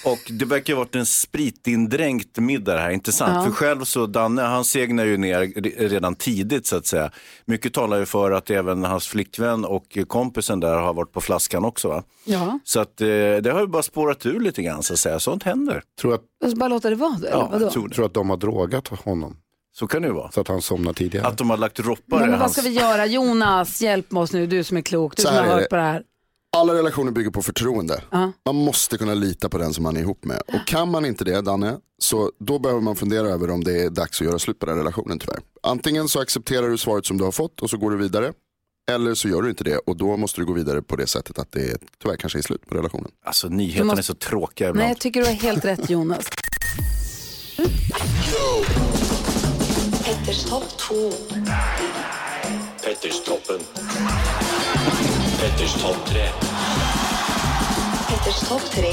Och 0.04 0.18
det 0.30 0.44
verkar 0.44 0.72
ha 0.74 0.78
varit 0.80 0.94
en 0.94 1.06
spritindränkt 1.06 2.38
middag 2.38 2.78
här, 2.78 2.90
inte 2.90 3.12
sant? 3.12 3.32
Ja. 3.34 3.44
För 3.44 3.50
själv 3.50 3.84
så, 3.84 4.06
Danne, 4.06 4.42
han 4.42 4.64
segnar 4.64 5.04
ju 5.04 5.16
ner 5.16 5.40
re- 5.40 5.88
redan 5.88 6.14
tidigt 6.14 6.66
så 6.66 6.76
att 6.76 6.86
säga. 6.86 7.10
Mycket 7.44 7.72
talar 7.72 7.98
ju 7.98 8.06
för 8.06 8.30
att 8.30 8.50
även 8.50 8.84
hans 8.84 9.06
flickvän 9.06 9.64
och 9.64 9.98
kompisen 10.06 10.60
där 10.60 10.74
har 10.76 10.94
varit 10.94 11.12
på 11.12 11.20
flaskan 11.20 11.64
också 11.64 11.88
va? 11.88 12.02
Ja. 12.24 12.58
Så 12.64 12.80
att 12.80 13.00
eh, 13.00 13.06
det 13.06 13.50
har 13.52 13.60
ju 13.60 13.66
bara 13.66 13.82
spårat 13.82 14.26
ur 14.26 14.40
lite 14.40 14.62
grann 14.62 14.82
så 14.82 14.92
att 14.92 14.98
säga. 14.98 15.20
Sånt 15.20 15.42
händer. 15.42 15.82
Tror 16.00 16.14
att, 16.14 16.20
Och 16.44 16.50
så 16.50 16.56
bara 16.56 16.68
låta 16.68 16.90
det 16.90 16.96
vara 16.96 17.10
då, 17.20 17.26
eller 17.26 17.36
ja, 17.38 17.48
vadå? 17.52 17.64
jag 17.64 17.72
tror, 17.72 17.88
tror 17.88 18.06
att 18.06 18.14
de 18.14 18.30
har 18.30 18.36
drogat 18.36 18.88
honom. 18.88 19.36
Så 19.76 19.86
kan 19.86 20.02
det 20.02 20.08
ju 20.08 20.14
vara. 20.14 20.30
Så 20.30 20.40
att 20.40 20.48
han 20.48 20.62
somnar 20.62 20.92
tidigare. 20.92 21.26
Att 21.26 21.38
de 21.38 21.50
har 21.50 21.56
lagt 21.56 21.76
droppar 21.76 22.16
Nej, 22.16 22.18
i 22.18 22.20
men 22.20 22.30
vad 22.30 22.40
hans... 22.40 22.52
ska 22.52 22.62
vi 22.62 22.70
göra? 22.70 23.06
Jonas, 23.06 23.80
hjälp 23.82 24.16
oss 24.16 24.32
nu, 24.32 24.46
du 24.46 24.64
som 24.64 24.76
är 24.76 24.80
klok, 24.82 25.16
du 25.16 25.22
Så 25.22 25.28
som 25.28 25.36
har 25.36 25.44
hört 25.44 25.68
på 25.70 25.76
det 25.76 25.82
här. 25.82 26.02
Alla 26.54 26.74
relationer 26.74 27.12
bygger 27.12 27.30
på 27.30 27.42
förtroende. 27.42 28.02
Ja. 28.10 28.32
Man 28.46 28.54
måste 28.54 28.98
kunna 28.98 29.14
lita 29.14 29.48
på 29.48 29.58
den 29.58 29.74
som 29.74 29.82
man 29.82 29.96
är 29.96 30.00
ihop 30.00 30.24
med. 30.24 30.42
Och 30.46 30.66
kan 30.66 30.90
man 30.90 31.04
inte 31.04 31.24
det, 31.24 31.40
Danne, 31.40 31.76
så 31.98 32.32
då 32.40 32.58
behöver 32.58 32.80
man 32.80 32.96
fundera 32.96 33.26
över 33.28 33.50
om 33.50 33.64
det 33.64 33.82
är 33.82 33.90
dags 33.90 34.20
att 34.20 34.26
göra 34.26 34.38
slut 34.38 34.58
på 34.58 34.66
den 34.66 34.76
relationen 34.76 35.18
tyvärr. 35.18 35.38
Antingen 35.62 36.08
så 36.08 36.20
accepterar 36.20 36.68
du 36.68 36.78
svaret 36.78 37.06
som 37.06 37.18
du 37.18 37.24
har 37.24 37.32
fått 37.32 37.62
och 37.62 37.70
så 37.70 37.76
går 37.76 37.90
du 37.90 37.96
vidare. 37.96 38.32
Eller 38.90 39.14
så 39.14 39.28
gör 39.28 39.42
du 39.42 39.48
inte 39.50 39.64
det 39.64 39.76
och 39.78 39.96
då 39.96 40.16
måste 40.16 40.40
du 40.40 40.44
gå 40.44 40.52
vidare 40.52 40.82
på 40.82 40.96
det 40.96 41.06
sättet 41.06 41.38
att 41.38 41.52
det 41.52 41.78
tyvärr 42.02 42.16
kanske 42.16 42.38
är 42.38 42.42
slut 42.42 42.66
på 42.68 42.74
relationen. 42.74 43.10
Alltså 43.24 43.48
nyheterna 43.48 43.84
måste- 43.84 44.00
är 44.00 44.02
så 44.02 44.14
tråkiga 44.14 44.66
Nej, 44.66 44.70
ibland. 44.70 44.90
jag 44.90 44.98
tycker 44.98 45.20
du 45.20 45.26
har 45.26 45.32
helt 45.34 45.64
rätt 45.64 45.90
Jonas. 45.90 46.24
Petters 50.04 50.44
topp 50.44 50.64
2. 50.78 51.10
Petterstoppen. 52.84 53.60
Petters 55.40 55.74
topp 55.82 55.96
tre. 56.06 56.28
Petters 58.08 58.48
topp 58.48 58.62
3. 58.74 58.84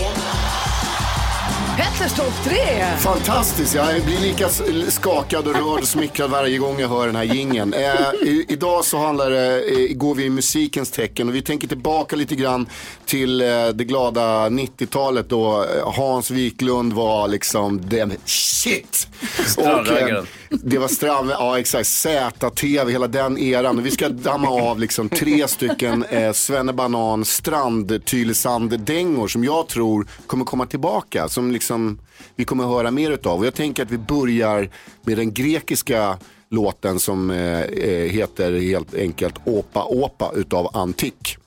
Petters 1.78 2.14
topp 2.14 2.34
tre! 2.44 2.86
Fantastiskt, 3.00 3.76
jag 3.76 4.04
blir 4.06 4.20
lika 4.20 4.50
skakad 4.90 5.48
och 5.48 5.54
rörd 5.56 5.82
och 5.82 5.88
smickrad 5.88 6.30
varje 6.32 6.58
gång 6.58 6.80
jag 6.80 6.90
hör 6.90 7.06
den 7.06 7.16
här 7.16 7.24
gingen. 7.24 7.74
Eh, 7.74 8.14
i, 8.22 8.46
idag 8.50 8.86
så 8.86 8.98
handlar 8.98 9.30
det, 9.30 9.64
eh, 9.64 9.96
går 9.96 10.16
vi 10.16 10.24
i 10.26 10.30
musikens 10.30 10.92
tecken 10.92 11.30
och 11.30 11.36
vi 11.36 11.42
tänker 11.42 11.68
tillbaka 11.68 12.16
lite 12.16 12.36
grann 12.36 12.66
till 13.06 13.42
eh, 13.42 13.48
det 13.68 13.84
glada 13.84 14.50
90-talet 14.50 15.30
då 15.30 15.64
eh, 15.64 15.94
Hans 15.94 16.32
Wiklund 16.32 16.94
var 16.94 17.28
liksom 17.28 17.90
den 17.90 18.14
shit. 18.26 19.08
Strandraggaren 19.48 20.28
det 20.52 20.78
var 20.78 20.88
stram, 20.88 21.30
ja 21.30 21.60
exakt, 21.60 21.88
ZTV, 21.88 22.92
hela 22.92 23.08
den 23.08 23.38
eran. 23.38 23.84
Vi 23.84 23.92
ska 23.92 24.10
damma 24.10 24.50
av 24.50 24.80
liksom 24.80 25.10
tre 25.10 25.48
stycken 25.48 26.04
eh, 26.04 26.32
Svennebanan 26.32 27.24
strand-Tylösand-dängor 27.24 29.28
som 29.28 29.44
jag 29.44 29.68
tror 29.68 30.08
kommer 30.28 30.46
komma 30.46 30.66
tillbaka. 30.66 31.30
Som 31.30 31.52
liksom 31.52 32.00
vi 32.36 32.46
kommer 32.46 32.64
höra 32.64 32.92
mer 32.92 33.12
utav. 33.12 33.40
Och 33.40 33.46
jag 33.46 33.54
tänker 33.54 33.84
att 33.84 33.92
vi 33.92 33.98
börjar 33.98 34.70
med 35.04 35.18
den 35.18 35.34
grekiska 35.34 36.18
låten 36.50 37.00
som 37.00 37.32
eh, 37.32 37.62
eh, 37.62 38.12
heter 38.12 38.60
helt 38.60 38.96
enkelt 38.96 39.36
Opa 39.46 39.84
Opa 39.84 40.32
utav 40.36 40.70
Antik. 40.74 41.38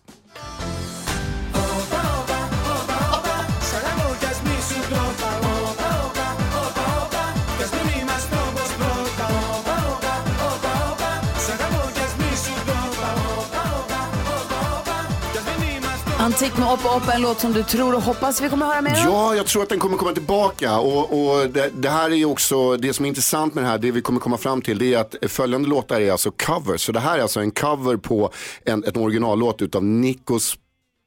Antik 16.44 16.58
med 16.58 16.72
Oppa 16.72 16.96
Oppa, 16.96 17.12
en 17.12 17.22
låt 17.22 17.40
som 17.40 17.52
du 17.52 17.62
tror 17.62 17.94
och 17.94 18.02
hoppas 18.02 18.40
vi 18.40 18.48
kommer 18.48 18.66
höra 18.66 18.82
mer 18.82 18.90
om. 18.90 19.12
Ja, 19.12 19.34
jag 19.34 19.46
tror 19.46 19.62
att 19.62 19.68
den 19.68 19.78
kommer 19.78 19.96
komma 19.96 20.12
tillbaka. 20.12 20.78
Och, 20.78 21.12
och 21.12 21.50
det, 21.50 21.70
det 21.74 21.88
här 21.88 22.10
är 22.10 22.14
ju 22.14 22.24
också, 22.24 22.76
det 22.76 22.92
som 22.92 23.04
är 23.04 23.08
intressant 23.08 23.54
med 23.54 23.64
det 23.64 23.68
här, 23.68 23.78
det 23.78 23.90
vi 23.90 24.00
kommer 24.00 24.20
komma 24.20 24.36
fram 24.36 24.62
till, 24.62 24.78
det 24.78 24.94
är 24.94 24.98
att 24.98 25.14
följande 25.28 25.68
låtar 25.68 26.00
är 26.00 26.12
alltså 26.12 26.30
covers. 26.30 26.80
Så 26.80 26.92
det 26.92 27.00
här 27.00 27.18
är 27.18 27.22
alltså 27.22 27.40
en 27.40 27.50
cover 27.50 27.96
på 27.96 28.30
en, 28.64 28.84
en 28.84 28.96
originallåt 28.96 29.62
utav 29.62 29.84
Nikos 29.84 30.56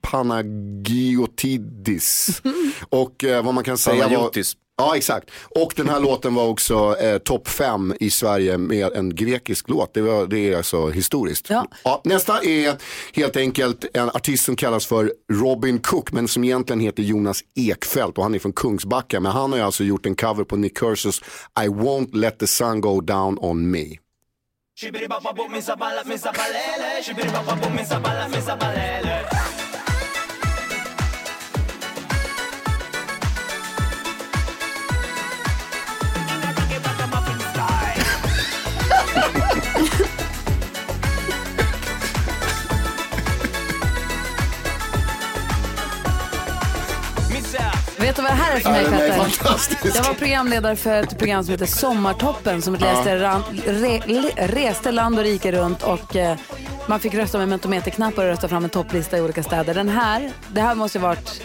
Panagiotidis. 0.02 2.42
och 2.90 3.24
eh, 3.24 3.44
vad 3.44 3.54
man 3.54 3.64
kan 3.64 3.78
säga 3.78 4.08
var... 4.08 4.32
Ja, 4.78 4.98
exakt. 4.98 5.32
Och 5.50 5.74
den 5.76 5.90
här 5.90 6.00
låten 6.00 6.36
var 6.36 6.48
också 6.48 6.98
eh, 7.00 7.18
topp 7.18 7.48
fem 7.48 7.94
i 8.00 8.10
Sverige 8.10 8.58
med 8.58 8.94
en 8.94 9.16
grekisk 9.16 9.70
låt. 9.70 9.94
Det, 9.94 10.02
var, 10.02 10.28
det 10.28 10.40
är 10.40 10.58
alltså 10.58 10.90
historiskt. 10.90 11.50
Ja. 11.50 12.02
nästa 12.04 12.42
är 12.42 12.76
helt 13.14 13.38
enkelt 13.38 13.86
en 13.94 14.10
artist 14.10 14.46
som 14.46 14.56
kallas 14.56 14.86
för 14.86 15.14
Robin 15.34 15.80
Cook, 15.80 16.12
men 16.12 16.28
som 16.28 16.44
egentligen 16.44 16.80
heter 16.80 17.04
Jonas 17.04 17.42
Ekfeldt 17.56 18.18
och 18.18 18.24
han 18.24 18.36
är 18.36 18.40
från 18.40 18.54
Kungsbacka. 18.54 19.20
Men 19.20 19.32
han 19.32 19.52
har 19.52 19.60
ju 19.60 19.66
alltså 19.66 19.84
gjort 19.84 20.06
en 20.06 20.16
cover 20.16 20.44
på 20.44 20.56
Nick 20.56 20.80
Kershaws 20.80 21.22
I 21.64 21.68
won't 21.68 22.16
let 22.16 22.40
the 22.40 22.48
sun 22.48 22.82
go 22.82 23.02
down 23.02 23.38
on 23.42 23.72
me. 23.72 23.86
Vet 48.00 48.16
du 48.16 48.22
vad 48.22 48.32
det 48.32 48.36
här 48.36 48.56
är 48.56 48.60
för 48.60 48.72
mig 48.72 48.86
Petter? 48.86 49.98
Jag 49.98 50.04
var 50.04 50.14
programledare 50.14 50.76
för 50.76 51.04
ett 51.04 51.18
program 51.18 51.44
som 51.44 51.52
heter 51.52 51.66
Sommartoppen 51.66 52.62
som 52.62 52.78
reste, 52.78 53.20
ran, 53.20 53.44
re, 53.66 54.02
le, 54.06 54.30
reste 54.36 54.92
land 54.92 55.18
och 55.18 55.24
rike 55.24 55.52
runt 55.52 55.84
och 55.84 56.16
eh, 56.16 56.38
man 56.88 57.00
fick 57.00 57.14
rösta 57.14 57.38
med 57.38 57.48
mentometerknappar 57.48 58.24
och 58.24 58.30
rösta 58.30 58.48
fram 58.48 58.64
en 58.64 58.70
topplista 58.70 59.18
i 59.18 59.22
olika 59.22 59.44
städer. 59.44 59.74
Den 59.74 59.90
här, 59.90 60.32
det 60.48 60.62
här 60.62 60.76
måste 60.76 60.98
ju 60.98 61.02
varit 61.02 61.42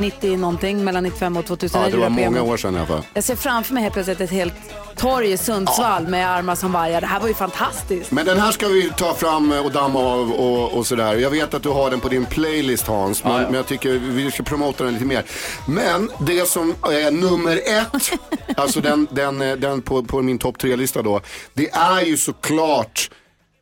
90 0.00 0.36
någonting, 0.36 0.84
mellan 0.84 1.02
95 1.02 1.36
och 1.36 1.46
2000. 1.46 1.80
Ja, 1.80 1.88
det 1.88 1.96
var 1.96 2.08
många 2.08 2.42
år 2.42 2.56
sedan 2.56 2.74
i 2.74 2.78
alla 2.78 2.86
fall. 2.86 3.02
Jag 3.14 3.24
ser 3.24 3.36
framför 3.36 3.74
mig 3.74 3.82
helt 3.82 3.94
plötsligt 3.94 4.20
ett 4.20 4.30
helt 4.30 4.54
torg 4.96 5.32
i 5.32 5.36
Sundsvall 5.36 6.08
med 6.08 6.30
armar 6.30 6.54
som 6.54 6.72
vajar. 6.72 7.00
Det 7.00 7.06
här 7.06 7.20
var 7.20 7.28
ju 7.28 7.34
fantastiskt. 7.34 8.10
Men 8.10 8.26
den 8.26 8.38
här 8.38 8.52
ska 8.52 8.68
vi 8.68 8.90
ta 8.96 9.14
fram 9.14 9.52
och 9.52 9.72
damma 9.72 9.98
av 9.98 10.32
och, 10.32 10.72
och 10.72 10.86
sådär. 10.86 11.14
Jag 11.14 11.30
vet 11.30 11.54
att 11.54 11.62
du 11.62 11.68
har 11.68 11.90
den 11.90 12.00
på 12.00 12.08
din 12.08 12.26
playlist 12.26 12.86
Hans, 12.86 13.24
men, 13.24 13.42
men 13.42 13.54
jag 13.54 13.66
tycker 13.66 13.90
vi 13.90 14.30
ska 14.30 14.42
promota 14.42 14.84
den 14.84 14.92
lite 14.92 15.06
mer. 15.06 15.24
Men 15.66 16.10
det 16.20 16.48
som 16.48 16.74
är 16.82 17.10
nummer 17.10 17.56
ett, 17.56 18.12
alltså 18.56 18.80
den, 18.80 19.08
den, 19.10 19.38
den 19.38 19.82
på, 19.82 20.02
på 20.02 20.22
min 20.22 20.38
topp 20.38 20.58
tre-lista 20.58 21.02
då, 21.02 21.20
det 21.54 21.70
är 21.70 22.00
ju 22.00 22.16
såklart 22.16 23.10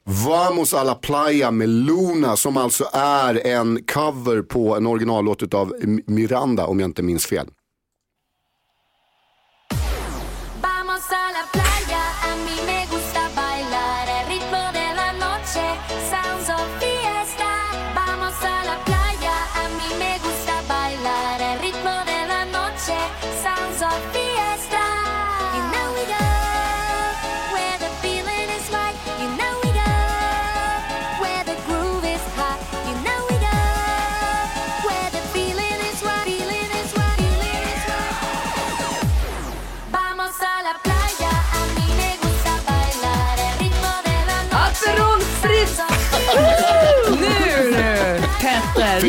Vamos 0.08 0.74
a 0.74 0.84
la 0.84 0.94
playa 0.94 1.50
med 1.50 1.68
Luna 1.68 2.36
som 2.36 2.56
alltså 2.56 2.88
är 2.92 3.46
en 3.46 3.84
cover 3.84 4.42
på 4.42 4.76
en 4.76 4.86
originallåt 4.86 5.54
av 5.54 5.72
Miranda 6.06 6.66
om 6.66 6.80
jag 6.80 6.88
inte 6.88 7.02
minns 7.02 7.26
fel. 7.26 7.46
Vamos 10.62 11.10
a 11.10 11.30
la 11.32 11.48
playa, 11.52 11.65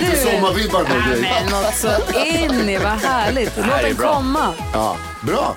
Nu. 0.01 0.15
sommarvibbar 0.15 0.83
på 0.83 1.09
dig? 1.09 1.21
men 1.21 1.51
något 1.51 1.75
så 1.75 1.87
in 2.25 2.69
i, 2.69 2.77
vad 2.77 2.87
härligt. 2.87 3.57
Låt 3.57 3.81
den 3.81 3.95
komma. 3.95 4.53
Ja, 4.73 4.95
bra. 5.21 5.55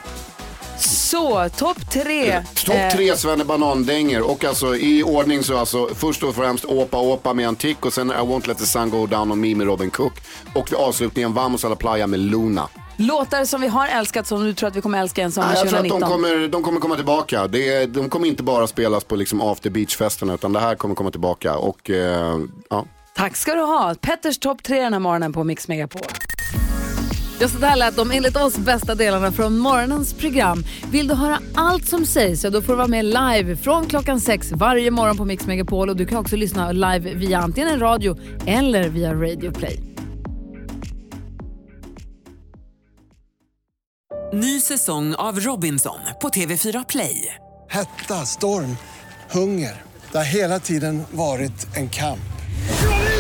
Så, 0.79 1.49
topp 1.49 1.91
tre. 1.91 2.45
Topp 2.67 2.75
Eh, 2.75 2.91
tre 2.93 3.17
Svenne 3.17 3.45
Banandänger 3.45 4.23
och 4.23 4.45
alltså 4.45 4.77
i 4.77 5.03
ordning 5.03 5.43
så 5.43 5.59
alltså 5.59 5.89
först 5.95 6.23
och 6.23 6.35
främst 6.35 6.65
Åpa 6.65 6.99
Åpa 6.99 7.35
med 7.35 7.49
Antik 7.49 7.87
och 7.87 7.93
sen 7.93 8.11
I 8.11 8.15
won't 8.15 8.49
let 8.49 8.59
the 8.59 8.67
sun 8.67 8.91
go 8.91 9.07
down 9.07 9.33
on 9.33 9.41
me 9.41 9.55
med 9.55 9.67
Robin 9.67 9.91
Cook. 9.91 10.13
Och 10.55 10.73
vid 10.73 10.79
avslutningen 10.79 11.35
Vamos 11.35 11.65
a 11.65 11.69
la 11.69 11.75
playa 11.77 12.07
med 12.07 12.21
Luna. 12.21 12.69
Låtar 12.97 13.45
som 13.45 13.61
vi 13.61 13.69
har 13.69 13.89
älskat 13.89 14.27
som 14.27 14.45
du 14.45 14.55
tror 14.55 14.69
att 14.69 14.77
vi 14.77 14.81
kommer 14.81 15.01
älska 15.01 15.23
en 15.23 15.33
sommar 15.33 15.49
Nej, 15.49 15.57
jag 15.59 15.69
tror 15.69 15.79
att 15.79 15.89
2019. 15.89 16.01
de 16.23 16.33
kommer, 16.33 16.49
de 16.49 16.63
kommer 16.63 16.81
komma 16.81 16.97
tillbaka. 16.97 17.47
Det 17.47 17.87
de 17.87 18.09
kommer 18.09 18.27
inte 18.29 18.43
bara 18.43 18.67
spelas 18.67 19.05
på 19.05 19.17
liksom 19.17 19.41
after 19.41 19.71
beach-festerna 19.71 20.35
utan 20.35 20.53
det 20.53 20.61
här 20.61 20.75
kommer 20.75 20.95
komma 20.95 21.11
tillbaka. 21.11 21.57
Och, 21.57 21.91
eh, 21.91 22.39
ja. 22.71 22.85
Tack 23.21 23.37
ska 23.37 23.55
du 23.55 23.61
ha. 23.61 23.95
Petters 24.01 24.39
topp 24.39 24.63
tre 24.63 24.81
den 24.81 24.93
här 24.93 25.01
morgonen 25.01 25.33
på 25.33 25.45
Mix 25.45 25.69
Megapol. 25.69 26.03
Ja, 27.41 27.49
så 27.49 27.59
där 27.59 27.77
lät 27.77 27.97
de 27.97 28.11
enligt 28.11 28.37
oss 28.37 28.59
bästa 28.59 28.95
delarna 28.95 29.33
från 29.33 29.59
morgonens 29.59 30.15
program. 30.15 30.65
Vill 30.91 31.09
du 31.09 31.15
höra 31.15 31.39
allt 31.55 31.89
som 31.89 32.07
sägs 32.07 32.41
så 32.41 32.51
då 32.51 32.63
får 32.63 32.73
du 32.73 32.77
vara 32.77 32.89
med 32.89 33.05
live 33.05 33.57
från 33.57 33.87
klockan 33.87 34.21
sex 34.21 34.53
varje 34.53 34.91
morgon 34.91 35.17
på 35.17 35.25
Mix 35.25 35.47
Megapol 35.47 35.89
och 35.89 35.97
du 35.97 36.07
kan 36.07 36.19
också 36.19 36.37
lyssna 36.37 36.73
live 36.73 37.15
via 37.15 37.39
antingen 37.39 37.71
en 37.71 37.81
radio 37.81 38.19
eller 38.47 38.89
via 38.89 39.15
Radio 39.15 39.51
Play. 39.51 39.81
Ny 44.33 44.61
säsong 44.61 45.15
av 45.15 45.41
Robinson 45.41 46.01
på 46.23 46.29
TV4 46.29 46.85
Play. 46.89 47.35
Hetta, 47.71 48.15
storm, 48.27 48.77
hunger. 49.31 49.83
Det 50.13 50.19
har 50.19 50.25
hela 50.25 50.61
tiden 50.61 51.03
varit 51.13 51.77
en 51.77 51.89
kamp. 51.89 52.21